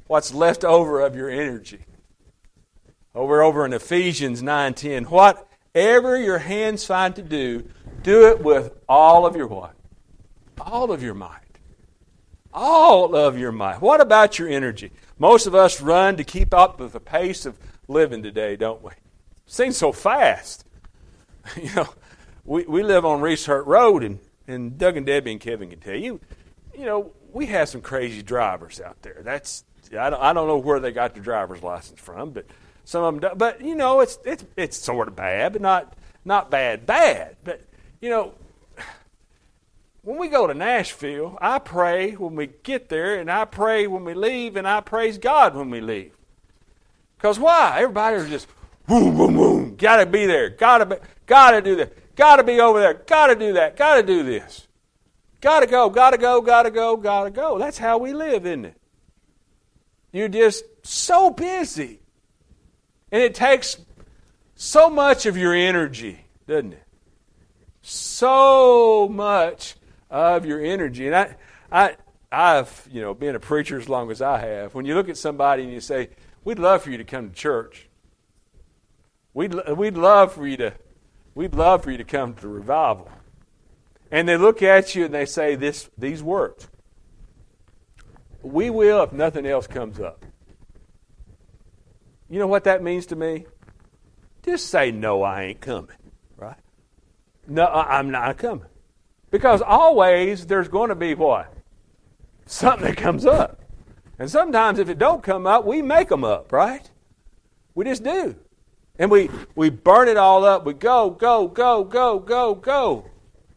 what's 0.08 0.34
left 0.34 0.64
over 0.64 1.00
of 1.00 1.14
your 1.14 1.30
energy? 1.30 1.84
Over 3.14 3.42
over 3.42 3.64
in 3.64 3.72
Ephesians 3.72 4.42
9:10, 4.42 5.04
whatever 5.04 6.18
your 6.18 6.38
hands 6.38 6.84
find 6.84 7.14
to 7.14 7.22
do, 7.22 7.62
do 8.02 8.26
it 8.26 8.42
with 8.42 8.72
all 8.88 9.24
of 9.24 9.36
your 9.36 9.46
what? 9.46 9.76
All 10.60 10.90
of 10.90 11.00
your 11.00 11.14
might. 11.14 11.60
All 12.52 13.14
of 13.14 13.38
your 13.38 13.52
might. 13.52 13.80
What 13.80 14.00
about 14.00 14.36
your 14.36 14.48
energy? 14.48 14.90
Most 15.16 15.46
of 15.46 15.54
us 15.54 15.80
run 15.80 16.16
to 16.16 16.24
keep 16.24 16.52
up 16.52 16.80
with 16.80 16.94
the 16.94 17.00
pace 17.00 17.46
of 17.46 17.56
living 17.86 18.24
today, 18.24 18.56
don't 18.56 18.82
we? 18.82 18.90
Seems 19.46 19.76
so 19.76 19.92
fast. 19.92 20.64
You 21.56 21.72
know, 21.76 21.88
we, 22.44 22.64
we 22.64 22.82
live 22.82 23.04
on 23.04 23.20
Reese 23.20 23.46
Hurt 23.46 23.66
Road, 23.66 24.02
and, 24.02 24.18
and 24.48 24.76
Doug 24.76 24.96
and 24.96 25.06
Debbie 25.06 25.30
and 25.32 25.40
Kevin 25.40 25.70
can 25.70 25.78
tell 25.78 25.94
you, 25.94 26.20
you 26.76 26.84
know, 26.84 27.12
we 27.32 27.46
have 27.46 27.68
some 27.68 27.80
crazy 27.80 28.22
drivers 28.22 28.80
out 28.80 29.00
there. 29.02 29.20
That's 29.22 29.64
I 29.96 30.10
don't, 30.10 30.22
I 30.22 30.32
don't 30.32 30.46
know 30.46 30.58
where 30.58 30.80
they 30.80 30.92
got 30.92 31.14
their 31.14 31.22
driver's 31.22 31.62
license 31.62 32.00
from, 32.00 32.30
but 32.30 32.46
some 32.84 33.04
of 33.04 33.20
them, 33.20 33.30
do, 33.30 33.36
but 33.36 33.60
you 33.60 33.74
know, 33.74 34.00
it's 34.00 34.18
it's 34.24 34.44
it's 34.56 34.76
sort 34.76 35.08
of 35.08 35.16
bad, 35.16 35.52
but 35.52 35.62
not 35.62 35.94
not 36.24 36.50
bad 36.50 36.86
bad. 36.86 37.36
But 37.44 37.62
you 38.00 38.10
know, 38.10 38.34
when 40.02 40.18
we 40.18 40.28
go 40.28 40.46
to 40.46 40.54
Nashville, 40.54 41.38
I 41.40 41.58
pray 41.58 42.12
when 42.12 42.34
we 42.34 42.48
get 42.62 42.88
there, 42.88 43.20
and 43.20 43.30
I 43.30 43.44
pray 43.44 43.86
when 43.86 44.04
we 44.04 44.14
leave, 44.14 44.56
and 44.56 44.66
I 44.66 44.80
praise 44.80 45.18
God 45.18 45.54
when 45.54 45.70
we 45.70 45.80
leave. 45.80 46.12
Because 47.16 47.38
why? 47.38 47.74
Everybody's 47.76 48.28
just 48.28 48.48
boom, 48.86 49.16
boom, 49.16 49.34
boom. 49.34 49.76
Got 49.76 49.98
to 49.98 50.06
be 50.06 50.26
there. 50.26 50.50
Got 50.50 50.78
to 50.78 50.86
be. 50.86 50.96
Got 51.26 51.52
to 51.52 51.62
do 51.62 51.76
that. 51.76 52.16
Got 52.16 52.36
to 52.36 52.44
be 52.44 52.60
over 52.60 52.80
there. 52.80 52.94
Got 52.94 53.28
to 53.28 53.36
do 53.36 53.52
that. 53.54 53.76
Got 53.76 53.96
to 53.96 54.02
do 54.02 54.22
this. 54.22 54.66
Got 55.42 55.60
to 55.60 55.66
go. 55.66 55.90
Got 55.90 56.12
to 56.12 56.18
go. 56.18 56.40
Got 56.40 56.62
to 56.62 56.70
go. 56.70 56.96
Got 56.96 57.24
to 57.24 57.30
go. 57.30 57.58
That's 57.58 57.76
how 57.76 57.98
we 57.98 58.14
live, 58.14 58.46
isn't 58.46 58.64
it? 58.64 58.76
You're 60.12 60.28
just 60.28 60.64
so 60.82 61.30
busy. 61.30 62.00
And 63.10 63.22
it 63.22 63.34
takes 63.34 63.76
so 64.54 64.88
much 64.88 65.26
of 65.26 65.36
your 65.36 65.52
energy, 65.52 66.24
doesn't 66.46 66.72
it? 66.72 66.82
So 67.82 69.08
much 69.10 69.74
of 70.08 70.46
your 70.46 70.60
energy. 70.64 71.08
And 71.08 71.16
I, 71.16 71.36
I, 71.70 71.96
I've, 72.30 72.88
you 72.90 73.00
know, 73.00 73.12
been 73.12 73.34
a 73.34 73.40
preacher 73.40 73.76
as 73.76 73.88
long 73.88 74.10
as 74.10 74.22
I 74.22 74.38
have. 74.38 74.74
When 74.74 74.84
you 74.84 74.94
look 74.94 75.08
at 75.08 75.16
somebody 75.16 75.64
and 75.64 75.72
you 75.72 75.80
say, 75.80 76.10
"We'd 76.44 76.60
love 76.60 76.82
for 76.82 76.90
you 76.90 76.98
to 76.98 77.04
come 77.04 77.30
to 77.30 77.34
church," 77.34 77.88
we'd, 79.34 79.54
we'd 79.76 79.96
love 79.96 80.32
for 80.32 80.46
you 80.46 80.56
to, 80.58 80.74
we'd 81.34 81.54
love 81.54 81.82
for 81.82 81.90
you 81.90 81.98
to 81.98 82.04
come 82.04 82.34
to 82.34 82.42
the 82.42 82.48
revival, 82.48 83.10
and 84.12 84.28
they 84.28 84.36
look 84.36 84.62
at 84.62 84.94
you 84.94 85.06
and 85.06 85.12
they 85.12 85.26
say 85.26 85.56
this, 85.56 85.90
these 85.98 86.22
words: 86.22 86.68
"We 88.42 88.70
will 88.70 89.02
if 89.02 89.12
nothing 89.12 89.46
else 89.46 89.66
comes 89.66 89.98
up." 89.98 90.24
You 92.32 92.38
know 92.38 92.46
what 92.46 92.64
that 92.64 92.82
means 92.82 93.04
to 93.06 93.16
me? 93.16 93.44
Just 94.42 94.70
say, 94.70 94.90
no, 94.90 95.22
I 95.22 95.42
ain't 95.42 95.60
coming, 95.60 95.96
right? 96.38 96.56
No, 97.46 97.66
I'm 97.66 98.10
not 98.10 98.38
coming. 98.38 98.64
Because 99.30 99.60
always 99.60 100.46
there's 100.46 100.68
going 100.68 100.88
to 100.88 100.94
be 100.94 101.14
what? 101.14 101.52
Something 102.46 102.86
that 102.86 102.96
comes 102.96 103.26
up. 103.26 103.60
And 104.18 104.30
sometimes 104.30 104.78
if 104.78 104.88
it 104.88 104.98
don't 104.98 105.22
come 105.22 105.46
up, 105.46 105.66
we 105.66 105.82
make 105.82 106.08
them 106.08 106.24
up, 106.24 106.52
right? 106.52 106.90
We 107.74 107.84
just 107.84 108.02
do. 108.02 108.34
And 108.98 109.10
we, 109.10 109.28
we 109.54 109.68
burn 109.68 110.08
it 110.08 110.16
all 110.16 110.42
up. 110.44 110.64
We 110.64 110.72
go, 110.72 111.10
go, 111.10 111.48
go, 111.48 111.84
go, 111.84 112.18
go, 112.18 112.54
go. 112.54 113.10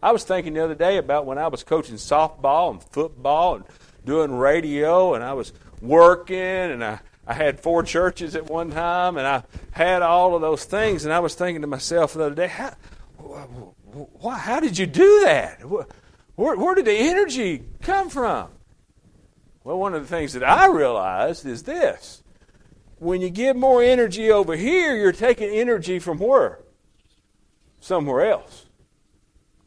I 0.05 0.11
was 0.11 0.23
thinking 0.23 0.53
the 0.53 0.63
other 0.63 0.75
day 0.75 0.97
about 0.97 1.25
when 1.25 1.39
I 1.39 1.47
was 1.47 1.63
coaching 1.63 1.95
softball 1.95 2.69
and 2.69 2.83
football 2.83 3.55
and 3.55 3.65
doing 4.05 4.35
radio, 4.35 5.15
and 5.15 5.23
I 5.23 5.33
was 5.33 5.51
working, 5.81 6.37
and 6.37 6.85
I, 6.85 6.99
I 7.25 7.33
had 7.33 7.59
four 7.59 7.81
churches 7.81 8.35
at 8.35 8.45
one 8.45 8.69
time, 8.69 9.17
and 9.17 9.25
I 9.25 9.41
had 9.71 10.03
all 10.03 10.35
of 10.35 10.41
those 10.41 10.63
things, 10.63 11.05
and 11.05 11.13
I 11.13 11.17
was 11.21 11.33
thinking 11.33 11.61
to 11.61 11.67
myself 11.67 12.13
the 12.13 12.25
other 12.25 12.35
day, 12.35 12.45
how, 12.45 12.75
why, 13.17 14.37
how 14.37 14.59
did 14.59 14.77
you 14.77 14.85
do 14.85 15.21
that? 15.23 15.67
Where, 15.67 16.55
where 16.55 16.75
did 16.75 16.85
the 16.85 16.91
energy 16.91 17.63
come 17.81 18.09
from? 18.09 18.49
Well, 19.63 19.79
one 19.79 19.95
of 19.95 20.03
the 20.03 20.07
things 20.07 20.33
that 20.33 20.43
I 20.43 20.67
realized 20.67 21.47
is 21.47 21.63
this 21.63 22.21
when 22.99 23.21
you 23.21 23.31
give 23.31 23.55
more 23.55 23.81
energy 23.81 24.29
over 24.29 24.55
here, 24.55 24.95
you're 24.95 25.11
taking 25.11 25.49
energy 25.49 25.97
from 25.97 26.19
where? 26.19 26.59
Somewhere 27.79 28.29
else. 28.29 28.64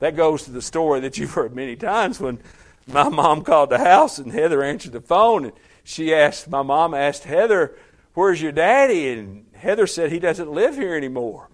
That 0.01 0.17
goes 0.17 0.45
to 0.45 0.51
the 0.51 0.63
story 0.63 1.01
that 1.01 1.19
you've 1.19 1.33
heard 1.33 1.55
many 1.55 1.77
times 1.77 2.21
when 2.21 2.41
my 2.87 3.09
mom 3.09 3.43
called 3.43 3.71
the 3.71 3.79
house 3.79 4.19
and 4.19 4.33
Heather 4.33 4.63
answered 4.63 4.93
the 4.93 5.01
phone 5.01 5.47
and 5.47 5.55
she 5.85 6.15
asked, 6.15 6.49
my 6.49 6.63
mom 6.63 6.95
asked 6.95 7.25
Heather, 7.25 7.77
Where's 8.15 8.43
your 8.43 8.53
daddy? 8.53 9.11
And 9.11 9.47
Heather 9.55 9.87
said, 9.87 10.11
He 10.11 10.19
doesn't 10.19 10.51
live 10.51 10.75
here 10.75 10.97
anymore. 10.97 11.51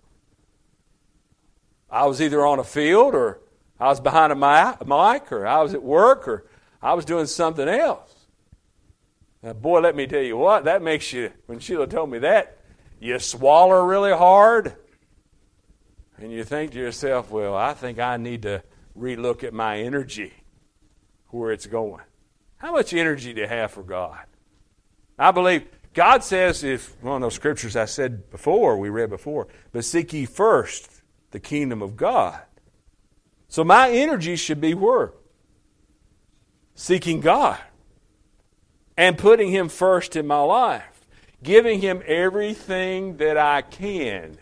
I 1.91 2.07
was 2.07 2.23
either 2.23 2.45
on 2.45 2.59
a 2.59 2.65
field 2.65 3.15
or 3.15 3.41
I 3.79 3.89
was 3.89 4.01
behind 4.01 4.33
a 4.33 4.37
mic 4.37 5.31
or 5.31 5.47
I 5.47 5.63
was 5.63 5.75
at 5.75 5.83
work 5.83 6.27
or 6.27 6.47
I 6.83 6.95
was 6.95 7.05
doing 7.05 7.27
something 7.27 7.69
else. 7.69 8.13
Now, 9.43 9.53
boy, 9.53 9.81
let 9.81 9.95
me 9.95 10.07
tell 10.07 10.23
you 10.23 10.39
what, 10.39 10.65
that 10.65 10.81
makes 10.81 11.13
you, 11.13 11.31
when 11.47 11.59
Sheila 11.59 11.87
told 11.87 12.11
me 12.11 12.19
that, 12.21 12.59
you 12.99 13.19
swallow 13.19 13.85
really 13.85 14.13
hard 14.13 14.75
and 16.19 16.33
you 16.33 16.45
think 16.45 16.73
to 16.73 16.79
yourself, 16.79 17.31
well, 17.31 17.55
I 17.55 17.75
think 17.75 17.99
I 17.99 18.17
need 18.17 18.43
to 18.43 18.63
relook 18.97 19.43
at 19.45 19.53
my 19.53 19.79
energy, 19.79 20.33
where 21.29 21.53
it's 21.53 21.67
going. 21.67 22.03
How 22.57 22.73
much 22.73 22.95
energy 22.95 23.33
do 23.33 23.43
you 23.43 23.47
have 23.47 23.73
for 23.73 23.83
God? 23.83 24.25
I 25.19 25.31
believe 25.33 25.67
God 25.93 26.25
says, 26.25 26.65
if 26.65 27.01
one 27.03 27.17
of 27.17 27.23
those 27.23 27.35
scriptures 27.35 27.77
I 27.77 27.85
said 27.85 28.31
before, 28.31 28.77
we 28.79 28.89
read 28.89 29.11
before, 29.11 29.49
but 29.73 29.85
seek 29.85 30.13
ye 30.13 30.25
first 30.25 31.03
the 31.31 31.41
kingdom 31.41 31.83
of 31.83 31.97
God. 31.97 32.41
So 33.49 33.63
my 33.63 33.91
energy 33.91 34.37
should 34.37 34.61
be 34.61 34.75
where? 34.75 35.13
Seeking 36.75 37.21
God 37.21 37.59
and 38.97 39.17
putting 39.19 39.51
Him 39.51 39.69
first 39.69 40.17
in 40.17 40.27
my 40.27 40.41
life, 40.41 41.07
giving 41.43 41.81
Him 41.81 42.03
everything 42.07 43.19
that 43.19 43.37
I 43.37 43.63
can, 43.63 44.39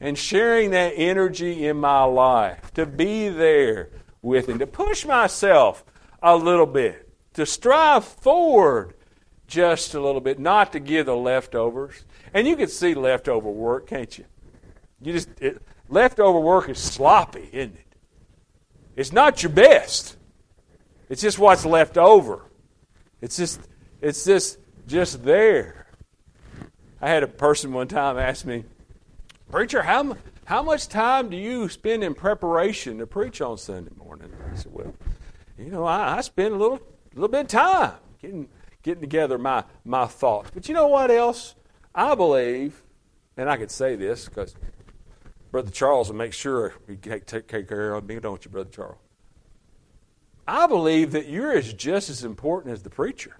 and 0.00 0.16
sharing 0.16 0.70
that 0.70 0.92
energy 0.96 1.66
in 1.66 1.78
my 1.78 2.04
life, 2.04 2.72
to 2.74 2.86
be 2.86 3.28
there 3.28 3.90
with 4.22 4.48
Him, 4.48 4.58
to 4.58 4.66
push 4.66 5.04
myself 5.04 5.84
a 6.22 6.36
little 6.36 6.66
bit, 6.66 7.08
to 7.34 7.44
strive 7.46 8.04
forward 8.04 8.94
just 9.46 9.94
a 9.94 10.00
little 10.00 10.20
bit, 10.20 10.38
not 10.38 10.72
to 10.72 10.80
give 10.80 11.06
the 11.06 11.16
leftovers. 11.16 12.04
And 12.32 12.46
you 12.46 12.54
can 12.54 12.68
see 12.68 12.94
leftover 12.94 13.50
work, 13.50 13.86
can't 13.86 14.16
you? 14.16 14.24
You 15.00 15.12
just 15.12 15.28
it, 15.40 15.62
leftover 15.88 16.38
work 16.38 16.68
is 16.68 16.78
sloppy, 16.78 17.48
isn't 17.52 17.74
it? 17.74 17.86
It's 18.94 19.12
not 19.12 19.42
your 19.42 19.50
best. 19.50 20.16
It's 21.08 21.22
just 21.22 21.38
what's 21.38 21.64
left 21.64 21.96
over. 21.96 22.44
It's 23.20 23.36
just 23.36 23.60
it's 24.00 24.24
just 24.24 24.58
just 24.86 25.24
there. 25.24 25.86
I 27.00 27.08
had 27.08 27.22
a 27.22 27.28
person 27.28 27.72
one 27.72 27.88
time 27.88 28.18
ask 28.18 28.44
me, 28.44 28.64
"Preacher, 29.50 29.82
how 29.82 30.16
how 30.44 30.62
much 30.62 30.88
time 30.88 31.30
do 31.30 31.36
you 31.36 31.68
spend 31.68 32.04
in 32.04 32.14
preparation 32.14 32.98
to 32.98 33.06
preach 33.06 33.40
on 33.40 33.56
Sunday 33.58 33.92
morning?" 33.96 34.30
I 34.52 34.56
said, 34.56 34.72
"Well, 34.72 34.94
you 35.56 35.70
know, 35.70 35.84
I, 35.84 36.18
I 36.18 36.20
spend 36.20 36.54
a 36.54 36.58
little 36.58 36.80
little 37.14 37.28
bit 37.28 37.42
of 37.42 37.48
time 37.48 37.94
getting 38.20 38.48
getting 38.82 39.00
together 39.00 39.38
my 39.38 39.64
my 39.84 40.06
thoughts. 40.06 40.50
But 40.52 40.68
you 40.68 40.74
know 40.74 40.88
what 40.88 41.10
else? 41.10 41.54
I 41.94 42.14
believe, 42.14 42.82
and 43.36 43.50
I 43.50 43.56
could 43.56 43.70
say 43.70 43.96
this 43.96 44.26
because 44.26 44.54
Brother 45.50 45.70
Charles 45.70 46.10
will 46.10 46.16
make 46.16 46.32
sure 46.32 46.74
you 46.86 46.96
take, 46.96 47.26
take 47.26 47.68
care 47.68 47.94
of 47.94 48.06
me, 48.06 48.20
don't 48.20 48.44
you, 48.44 48.50
Brother 48.50 48.70
Charles? 48.70 48.98
I 50.46 50.66
believe 50.66 51.12
that 51.12 51.28
you're 51.28 51.52
as 51.52 51.72
just 51.72 52.08
as 52.08 52.24
important 52.24 52.72
as 52.72 52.82
the 52.82 52.90
preacher. 52.90 53.36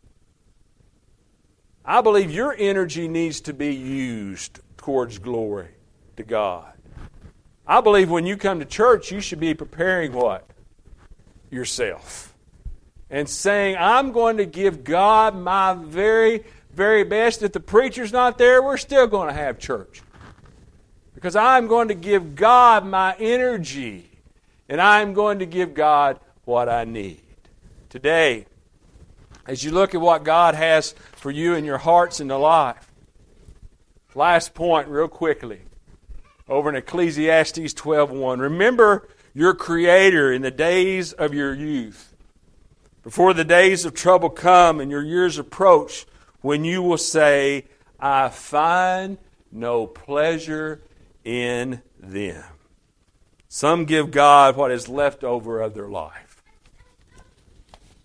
I 1.84 2.00
believe 2.00 2.30
your 2.30 2.54
energy 2.58 3.08
needs 3.08 3.40
to 3.42 3.54
be 3.54 3.74
used 3.74 4.60
towards 4.76 5.18
glory 5.18 5.77
to 6.18 6.22
God. 6.22 6.72
I 7.66 7.80
believe 7.80 8.10
when 8.10 8.26
you 8.26 8.36
come 8.36 8.60
to 8.60 8.64
church, 8.64 9.10
you 9.10 9.20
should 9.20 9.40
be 9.40 9.54
preparing 9.54 10.12
what? 10.12 10.46
Yourself. 11.50 12.34
And 13.10 13.28
saying, 13.28 13.76
I'm 13.78 14.12
going 14.12 14.36
to 14.36 14.46
give 14.46 14.84
God 14.84 15.34
my 15.34 15.74
very, 15.74 16.44
very 16.72 17.04
best. 17.04 17.42
If 17.42 17.52
the 17.52 17.60
preacher's 17.60 18.12
not 18.12 18.38
there, 18.38 18.62
we're 18.62 18.76
still 18.76 19.06
going 19.06 19.28
to 19.28 19.34
have 19.34 19.58
church. 19.58 20.02
Because 21.14 21.34
I'm 21.34 21.66
going 21.66 21.88
to 21.88 21.94
give 21.94 22.34
God 22.34 22.86
my 22.86 23.16
energy. 23.18 24.10
And 24.68 24.80
I'm 24.80 25.14
going 25.14 25.38
to 25.38 25.46
give 25.46 25.74
God 25.74 26.20
what 26.44 26.68
I 26.68 26.84
need. 26.84 27.22
Today, 27.88 28.46
as 29.46 29.64
you 29.64 29.70
look 29.70 29.94
at 29.94 30.00
what 30.00 30.24
God 30.24 30.54
has 30.54 30.94
for 31.12 31.30
you 31.30 31.54
in 31.54 31.64
your 31.64 31.78
hearts 31.78 32.20
and 32.20 32.30
the 32.30 32.38
life. 32.38 32.92
Last 34.14 34.52
point, 34.52 34.88
real 34.88 35.06
quickly, 35.06 35.60
over 36.48 36.68
in 36.68 36.76
Ecclesiastes 36.76 37.74
12:1. 37.74 38.40
Remember 38.40 39.08
your 39.34 39.54
Creator 39.54 40.32
in 40.32 40.42
the 40.42 40.50
days 40.50 41.12
of 41.12 41.34
your 41.34 41.54
youth, 41.54 42.14
before 43.02 43.34
the 43.34 43.44
days 43.44 43.84
of 43.84 43.94
trouble 43.94 44.30
come 44.30 44.80
and 44.80 44.90
your 44.90 45.02
years 45.02 45.38
approach, 45.38 46.06
when 46.40 46.64
you 46.64 46.82
will 46.82 46.98
say, 46.98 47.66
"I 48.00 48.28
find 48.28 49.18
no 49.52 49.86
pleasure 49.86 50.82
in 51.24 51.82
them." 51.98 52.44
Some 53.48 53.84
give 53.86 54.10
God 54.10 54.56
what 54.56 54.70
is 54.70 54.88
left 54.88 55.24
over 55.24 55.60
of 55.60 55.74
their 55.74 55.88
life. 55.88 56.42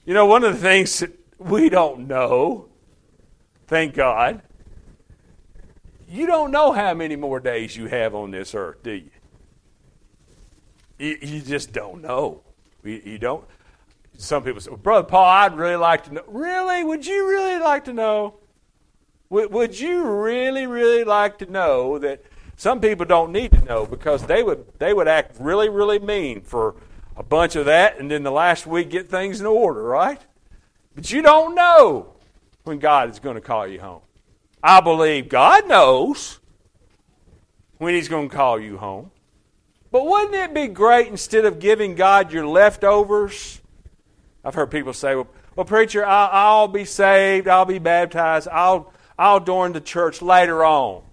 You 0.06 0.14
know, 0.14 0.26
one 0.26 0.44
of 0.44 0.54
the 0.54 0.60
things 0.60 1.00
that 1.00 1.12
we 1.38 1.70
don't 1.70 2.08
know. 2.08 2.70
Thank 3.68 3.94
God. 3.94 4.42
You 6.14 6.28
don't 6.28 6.52
know 6.52 6.72
how 6.74 6.94
many 6.94 7.16
more 7.16 7.40
days 7.40 7.76
you 7.76 7.88
have 7.88 8.14
on 8.14 8.30
this 8.30 8.54
earth, 8.54 8.84
do 8.84 8.92
you? 8.92 9.10
You, 11.00 11.18
you 11.20 11.42
just 11.42 11.74
don't 11.74 12.04
know. 12.04 12.44
You, 12.84 13.02
you, 13.04 13.18
don't. 13.18 13.44
Some 14.20 14.44
people 14.44 14.62
say, 14.62 14.70
well, 14.70 14.78
Brother 14.78 15.08
Paul, 15.08 15.26
I'd 15.26 15.58
really 15.58 15.76
like 15.76 16.04
to 16.04 16.14
know. 16.14 16.24
Really? 16.28 16.84
Would 16.84 17.08
you 17.08 17.28
really 17.28 17.58
like 17.58 17.86
to 17.86 17.94
know? 17.94 18.36
Would, 19.32 19.52
would 19.52 19.80
you 19.80 20.04
really, 20.04 20.68
really 20.68 21.04
like 21.04 21.40
to 21.40 21.52
know 21.52 21.98
that 21.98 22.22
some 22.58 22.80
people 22.80 23.08
don't 23.08 23.32
need 23.32 23.52
to 23.54 23.66
know 23.66 23.88
because 23.88 24.24
they 24.28 24.44
would, 24.44 24.68
they 24.78 24.94
would 24.94 25.08
act 25.08 25.38
really, 25.40 25.68
really 25.68 25.98
mean 25.98 26.42
for 26.42 26.76
a 27.18 27.24
bunch 27.24 27.56
of 27.56 27.66
that 27.66 27.98
and 27.98 28.12
then 28.12 28.22
the 28.22 28.32
last 28.32 28.68
week 28.68 28.92
get 28.92 29.10
things 29.10 29.40
in 29.40 29.48
order, 29.48 29.82
right? 29.82 30.22
But 30.94 31.12
you 31.12 31.24
don't 31.24 31.56
know 31.56 32.14
when 32.66 32.78
God 32.78 33.10
is 33.10 33.18
going 33.18 33.34
to 33.34 33.42
call 33.42 33.66
you 33.66 33.82
home. 33.82 34.02
I 34.64 34.80
believe 34.80 35.28
God 35.28 35.68
knows 35.68 36.40
when 37.78 37.94
He's 37.94 38.08
going 38.08 38.30
to 38.30 38.36
call 38.36 38.60
you 38.60 38.78
home. 38.78 39.12
But 39.92 40.08
wouldn't 40.08 40.34
it 40.34 40.54
be 40.54 40.68
great 40.68 41.08
instead 41.08 41.46
of 41.46 41.60
giving 41.60 41.96
God 41.96 42.32
your 42.32 42.48
leftovers? 42.48 43.62
I've 44.44 44.56
heard 44.56 44.72
people 44.72 44.94
say, 44.94 45.16
well, 45.16 45.28
well 45.56 45.66
preacher, 45.66 46.06
I'll, 46.06 46.30
I'll 46.32 46.68
be 46.68 46.86
saved, 46.86 47.48
I'll 47.48 47.66
be 47.66 47.80
baptized, 47.80 48.48
I'll, 48.48 48.92
I'll 49.20 49.40
join 49.40 49.74
the 49.74 49.82
church 49.82 50.22
later 50.22 50.64
on. 50.66 51.04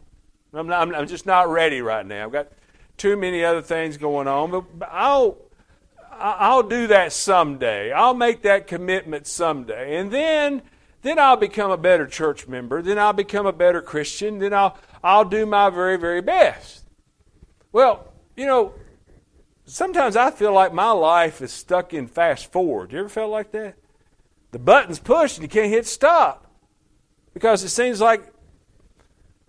I'm, 0.54 0.66
not, 0.66 0.94
I'm 0.94 1.06
just 1.06 1.26
not 1.26 1.48
ready 1.48 1.82
right 1.82 2.06
now. 2.06 2.24
I've 2.24 2.32
got 2.32 2.48
too 2.96 3.16
many 3.16 3.44
other 3.44 3.62
things 3.62 3.96
going 3.96 4.28
on, 4.28 4.50
but 4.50 4.88
I'll 4.90 5.38
I'll 6.20 6.62
do 6.62 6.86
that 6.88 7.14
someday. 7.14 7.92
I'll 7.92 8.14
make 8.14 8.42
that 8.42 8.66
commitment 8.66 9.26
someday. 9.26 9.96
And 9.96 10.10
then 10.10 10.60
then 11.02 11.18
I'll 11.18 11.36
become 11.36 11.70
a 11.70 11.76
better 11.76 12.06
church 12.06 12.46
member. 12.46 12.82
Then 12.82 12.98
I'll 12.98 13.12
become 13.12 13.46
a 13.46 13.52
better 13.52 13.80
Christian. 13.80 14.38
Then 14.38 14.52
I'll 14.52 14.76
I'll 15.02 15.24
do 15.24 15.46
my 15.46 15.70
very 15.70 15.96
very 15.96 16.20
best. 16.20 16.84
Well, 17.72 18.12
you 18.36 18.46
know, 18.46 18.74
sometimes 19.64 20.16
I 20.16 20.30
feel 20.30 20.52
like 20.52 20.72
my 20.72 20.90
life 20.90 21.40
is 21.40 21.52
stuck 21.52 21.94
in 21.94 22.06
fast 22.06 22.50
forward. 22.52 22.92
You 22.92 23.00
ever 23.00 23.08
felt 23.08 23.30
like 23.30 23.52
that? 23.52 23.76
The 24.50 24.58
button's 24.58 24.98
pushed 24.98 25.38
and 25.38 25.42
you 25.44 25.48
can't 25.48 25.70
hit 25.70 25.86
stop 25.86 26.46
because 27.32 27.62
it 27.62 27.68
seems 27.68 28.00
like 28.00 28.32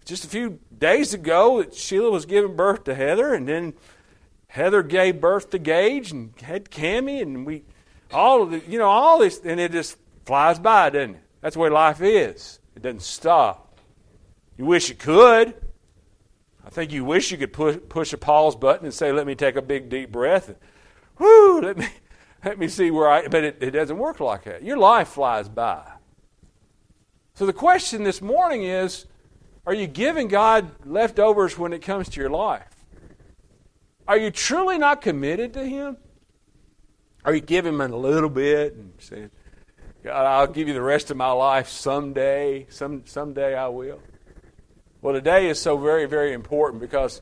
just 0.05 0.25
a 0.25 0.27
few 0.27 0.59
days 0.77 1.13
ago 1.13 1.61
that 1.61 1.73
Sheila 1.75 2.11
was 2.11 2.25
giving 2.25 2.55
birth 2.55 2.83
to 2.85 2.95
Heather, 2.95 3.33
and 3.33 3.47
then 3.47 3.73
Heather 4.47 4.83
gave 4.83 5.21
birth 5.21 5.49
to 5.51 5.59
Gage 5.59 6.11
and 6.11 6.33
had 6.41 6.69
Cammy, 6.69 7.21
and 7.21 7.45
we 7.45 7.63
all 8.11 8.43
of 8.43 8.51
the, 8.51 8.59
you 8.67 8.77
know 8.77 8.89
all 8.89 9.19
this, 9.19 9.39
and 9.43 9.59
it 9.59 9.71
just 9.71 9.97
flies 10.25 10.59
by, 10.59 10.89
doesn't 10.89 11.15
it? 11.15 11.21
That's 11.41 11.55
the 11.55 11.59
way 11.59 11.69
life 11.69 12.01
is. 12.01 12.59
It 12.75 12.83
doesn't 12.83 13.01
stop. 13.01 13.79
You 14.57 14.65
wish 14.65 14.89
it 14.89 14.99
could. 14.99 15.55
I 16.65 16.69
think 16.69 16.91
you 16.91 17.03
wish 17.03 17.31
you 17.31 17.37
could 17.37 17.51
push, 17.51 17.77
push 17.89 18.13
a 18.13 18.17
pause 18.17 18.55
button 18.55 18.85
and 18.85 18.93
say, 18.93 19.11
"Let 19.11 19.25
me 19.25 19.35
take 19.35 19.55
a 19.55 19.61
big 19.61 19.89
deep 19.89 20.11
breath." 20.11 20.53
Whoo! 21.17 21.61
Let 21.61 21.77
me 21.77 21.87
let 22.45 22.59
me 22.59 22.67
see 22.67 22.91
where 22.91 23.09
I. 23.09 23.27
But 23.27 23.43
it, 23.43 23.57
it 23.61 23.71
doesn't 23.71 23.97
work 23.97 24.19
like 24.19 24.43
that. 24.43 24.63
Your 24.63 24.77
life 24.77 25.09
flies 25.09 25.49
by. 25.49 25.83
So 27.33 27.45
the 27.45 27.53
question 27.53 28.03
this 28.03 28.21
morning 28.21 28.63
is: 28.63 29.07
Are 29.65 29.73
you 29.73 29.87
giving 29.87 30.27
God 30.27 30.71
leftovers 30.85 31.57
when 31.57 31.73
it 31.73 31.81
comes 31.81 32.07
to 32.09 32.21
your 32.21 32.29
life? 32.29 32.67
Are 34.07 34.17
you 34.17 34.29
truly 34.29 34.77
not 34.77 35.01
committed 35.01 35.53
to 35.53 35.65
Him? 35.65 35.97
Are 37.23 37.33
you 37.33 37.41
giving 37.41 37.73
Him 37.73 37.81
a 37.81 37.87
little 37.87 38.29
bit 38.29 38.73
and 38.73 38.93
saying, 38.99 39.31
God, 40.03 40.25
I'll 40.25 40.47
give 40.47 40.67
you 40.67 40.73
the 40.73 40.81
rest 40.81 41.11
of 41.11 41.17
my 41.17 41.31
life 41.31 41.67
someday. 41.67 42.65
Some 42.69 43.03
someday 43.05 43.55
I 43.55 43.67
will. 43.67 43.99
Well, 45.01 45.13
today 45.13 45.49
is 45.49 45.59
so 45.59 45.77
very, 45.77 46.05
very 46.05 46.33
important 46.33 46.81
because 46.81 47.21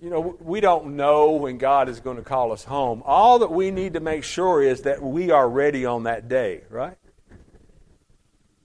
you 0.00 0.10
know, 0.10 0.36
we 0.40 0.60
don't 0.60 0.96
know 0.96 1.32
when 1.32 1.58
God 1.58 1.88
is 1.88 2.00
going 2.00 2.16
to 2.18 2.22
call 2.22 2.52
us 2.52 2.64
home. 2.64 3.02
All 3.04 3.40
that 3.40 3.50
we 3.50 3.70
need 3.70 3.94
to 3.94 4.00
make 4.00 4.22
sure 4.22 4.62
is 4.62 4.82
that 4.82 5.02
we 5.02 5.30
are 5.30 5.48
ready 5.48 5.84
on 5.84 6.04
that 6.04 6.28
day, 6.28 6.62
right? 6.70 6.96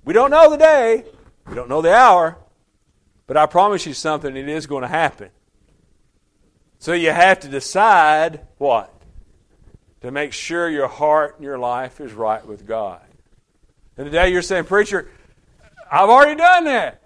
We 0.05 0.13
don't 0.13 0.29
know 0.29 0.49
the 0.49 0.57
day, 0.57 1.05
we 1.47 1.55
don't 1.55 1.69
know 1.69 1.81
the 1.81 1.93
hour, 1.93 2.37
but 3.25 3.37
I 3.37 3.45
promise 3.47 3.85
you 3.85 3.93
something, 3.93 4.35
it 4.35 4.47
is 4.47 4.67
going 4.67 4.83
to 4.83 4.87
happen. 4.87 5.29
So 6.77 6.93
you 6.93 7.11
have 7.11 7.39
to 7.41 7.47
decide 7.47 8.41
what? 8.57 8.93
To 10.01 10.11
make 10.11 10.33
sure 10.33 10.69
your 10.69 10.89
heart 10.89 11.35
and 11.37 11.45
your 11.45 11.57
life 11.57 12.01
is 12.01 12.13
right 12.13 12.45
with 12.45 12.67
God. 12.67 13.01
And 13.97 14.05
today 14.05 14.29
you're 14.29 14.41
saying, 14.41 14.65
Preacher, 14.65 15.09
I've 15.91 16.09
already 16.09 16.35
done 16.35 16.63
that. 16.65 17.01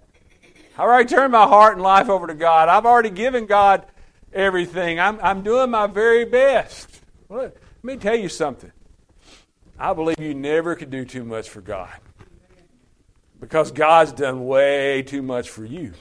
I've 0.75 0.85
already 0.85 1.09
turned 1.09 1.31
my 1.31 1.45
heart 1.47 1.73
and 1.73 1.81
life 1.81 2.09
over 2.09 2.27
to 2.27 2.35
God. 2.35 2.69
I've 2.69 2.85
already 2.85 3.09
given 3.09 3.45
God 3.45 3.85
everything. 4.31 4.99
I'm, 4.99 5.19
I'm 5.21 5.41
doing 5.41 5.71
my 5.71 5.87
very 5.87 6.23
best. 6.23 7.01
Well, 7.27 7.41
let 7.41 7.83
me 7.83 7.97
tell 7.97 8.15
you 8.15 8.29
something. 8.29 8.71
I 9.79 9.93
believe 9.93 10.19
you 10.19 10.33
never 10.33 10.75
could 10.75 10.89
do 10.89 11.03
too 11.03 11.23
much 11.23 11.49
for 11.49 11.61
God 11.61 11.93
because 13.39 13.71
God's 13.71 14.11
done 14.11 14.45
way 14.45 15.03
too 15.03 15.21
much 15.21 15.49
for 15.49 15.65
you. 15.65 15.93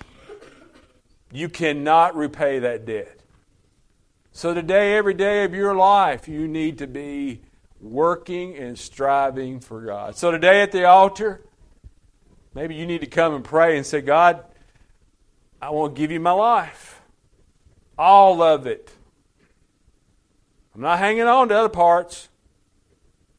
You 1.33 1.49
cannot 1.49 2.17
repay 2.17 2.61
that 2.61 2.87
debt. 2.87 3.21
So, 4.33 4.55
today, 4.55 4.97
every 4.97 5.15
day 5.15 5.45
of 5.45 5.55
your 5.55 5.75
life, 5.75 6.29
you 6.29 6.47
need 6.47 6.79
to 6.79 6.87
be 6.87 7.41
working 7.81 8.57
and 8.57 8.79
striving 8.79 9.61
for 9.61 9.83
God. 9.83 10.17
So, 10.17 10.31
today 10.31 10.63
at 10.63 10.73
the 10.73 10.85
altar, 10.85 11.43
maybe 12.55 12.75
you 12.75 12.87
need 12.87 13.01
to 13.01 13.07
come 13.07 13.35
and 13.35 13.45
pray 13.45 13.77
and 13.77 13.85
say, 13.85 14.01
God, 14.01 14.45
I 15.61 15.71
want 15.71 15.95
to 15.95 16.01
give 16.01 16.11
you 16.11 16.21
my 16.21 16.33
life. 16.33 17.01
All 17.99 18.43
of 18.43 18.67
it. 18.67 18.91
I'm 20.75 20.83
not 20.83 20.99
hanging 20.99 21.23
on 21.23 21.49
to 21.49 21.55
other 21.57 21.69
parts. 21.69 22.29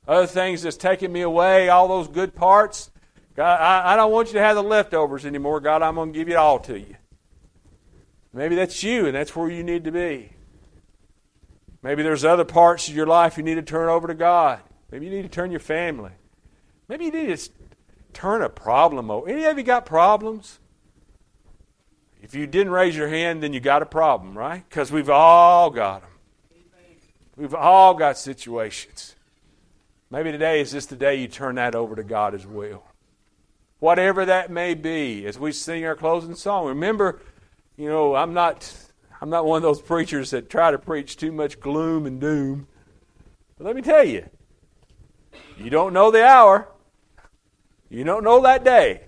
Other 0.07 0.27
things 0.27 0.61
that's 0.61 0.77
taking 0.77 1.11
me 1.11 1.21
away, 1.21 1.67
all 1.67 1.87
those 1.89 2.07
good 2.07 2.33
parts. 2.33 2.91
God, 3.35 3.59
I, 3.59 3.93
I 3.93 3.95
don't 3.97 4.11
want 4.11 4.29
you 4.29 4.35
to 4.35 4.39
have 4.39 4.55
the 4.55 4.63
leftovers 4.63 5.25
anymore. 5.25 5.59
God, 5.59 5.81
I'm 5.81 5.95
going 5.95 6.13
to 6.13 6.17
give 6.17 6.29
it 6.29 6.35
all 6.35 6.59
to 6.59 6.79
you. 6.79 6.95
Maybe 8.33 8.55
that's 8.55 8.81
you, 8.83 9.05
and 9.05 9.15
that's 9.15 9.35
where 9.35 9.49
you 9.49 9.63
need 9.63 9.83
to 9.83 9.91
be. 9.91 10.31
Maybe 11.87 12.03
there's 12.03 12.25
other 12.25 12.43
parts 12.43 12.89
of 12.89 12.95
your 12.97 13.05
life 13.05 13.37
you 13.37 13.43
need 13.43 13.55
to 13.55 13.61
turn 13.61 13.87
over 13.87 14.07
to 14.07 14.13
God. 14.13 14.59
Maybe 14.91 15.05
you 15.05 15.11
need 15.13 15.21
to 15.21 15.29
turn 15.29 15.51
your 15.51 15.61
family. 15.61 16.11
Maybe 16.89 17.05
you 17.05 17.11
need 17.11 17.37
to 17.37 17.49
turn 18.11 18.41
a 18.41 18.49
problem 18.49 19.09
over. 19.09 19.29
Any 19.29 19.45
of 19.45 19.57
you 19.57 19.63
got 19.63 19.85
problems? 19.85 20.59
If 22.21 22.35
you 22.35 22.45
didn't 22.45 22.73
raise 22.73 22.97
your 22.97 23.07
hand, 23.07 23.41
then 23.41 23.53
you 23.53 23.61
got 23.61 23.81
a 23.81 23.85
problem, 23.85 24.37
right? 24.37 24.67
Because 24.67 24.91
we've 24.91 25.09
all 25.09 25.69
got 25.69 26.01
them. 26.01 26.11
We've 27.37 27.55
all 27.55 27.93
got 27.93 28.17
situations. 28.17 29.15
Maybe 30.11 30.33
today 30.33 30.59
is 30.59 30.73
just 30.73 30.89
the 30.89 30.97
day 30.97 31.15
you 31.15 31.29
turn 31.29 31.55
that 31.55 31.73
over 31.73 31.95
to 31.95 32.03
God 32.03 32.35
as 32.35 32.45
well. 32.45 32.83
Whatever 33.79 34.25
that 34.25 34.51
may 34.51 34.73
be, 34.73 35.25
as 35.25 35.39
we 35.39 35.53
sing 35.53 35.85
our 35.85 35.95
closing 35.95 36.35
song. 36.35 36.67
Remember, 36.67 37.21
you 37.77 37.87
know, 37.87 38.13
I'm 38.13 38.33
not 38.33 38.69
I'm 39.21 39.29
not 39.29 39.45
one 39.45 39.57
of 39.57 39.63
those 39.63 39.81
preachers 39.81 40.31
that 40.31 40.49
try 40.49 40.71
to 40.71 40.77
preach 40.77 41.17
too 41.17 41.31
much 41.31 41.59
gloom 41.59 42.05
and 42.05 42.21
doom. 42.21 42.67
But 43.57 43.65
let 43.65 43.75
me 43.75 43.81
tell 43.81 44.03
you, 44.03 44.29
you 45.57 45.69
don't 45.69 45.93
know 45.93 46.11
the 46.11 46.23
hour. 46.23 46.69
You 47.89 48.03
don't 48.03 48.23
know 48.23 48.41
that 48.41 48.63
day. 48.63 49.01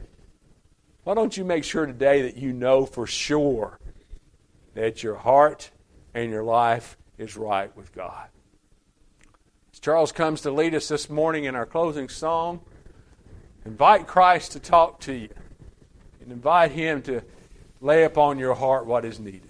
Why 1.04 1.13
don't 1.13 1.36
you 1.36 1.45
make 1.45 1.63
sure 1.63 1.86
today 1.86 2.24
that 2.24 2.38
you 2.38 2.54
know 2.54 2.86
for 2.86 3.06
sure 3.06 3.80
that 4.74 5.04
your 5.04 5.15
heart 5.15 5.72
and 6.13 6.32
your 6.32 6.43
life 6.43 6.98
is 7.17 7.38
right 7.38 7.76
with 7.76 7.93
God? 7.93 8.30
As 9.74 9.80
Charles 9.80 10.12
comes 10.12 10.41
to 10.41 10.52
lead 10.52 10.74
us 10.74 10.88
this 10.88 11.10
morning 11.10 11.43
in 11.43 11.56
our 11.56 11.65
closing 11.65 12.10
song, 12.10 12.62
invite 13.65 14.08
Christ 14.08 14.54
to 14.54 14.60
talk 14.60 15.00
to 15.02 15.13
you 15.13 15.30
and 16.22 16.32
invite 16.32 16.72
Him 16.72 17.02
to 17.04 17.22
lay 17.82 18.04
upon 18.04 18.39
your 18.39 18.56
heart 18.56 18.86
what 18.86 19.06
is 19.06 19.19
needed. 19.19 19.49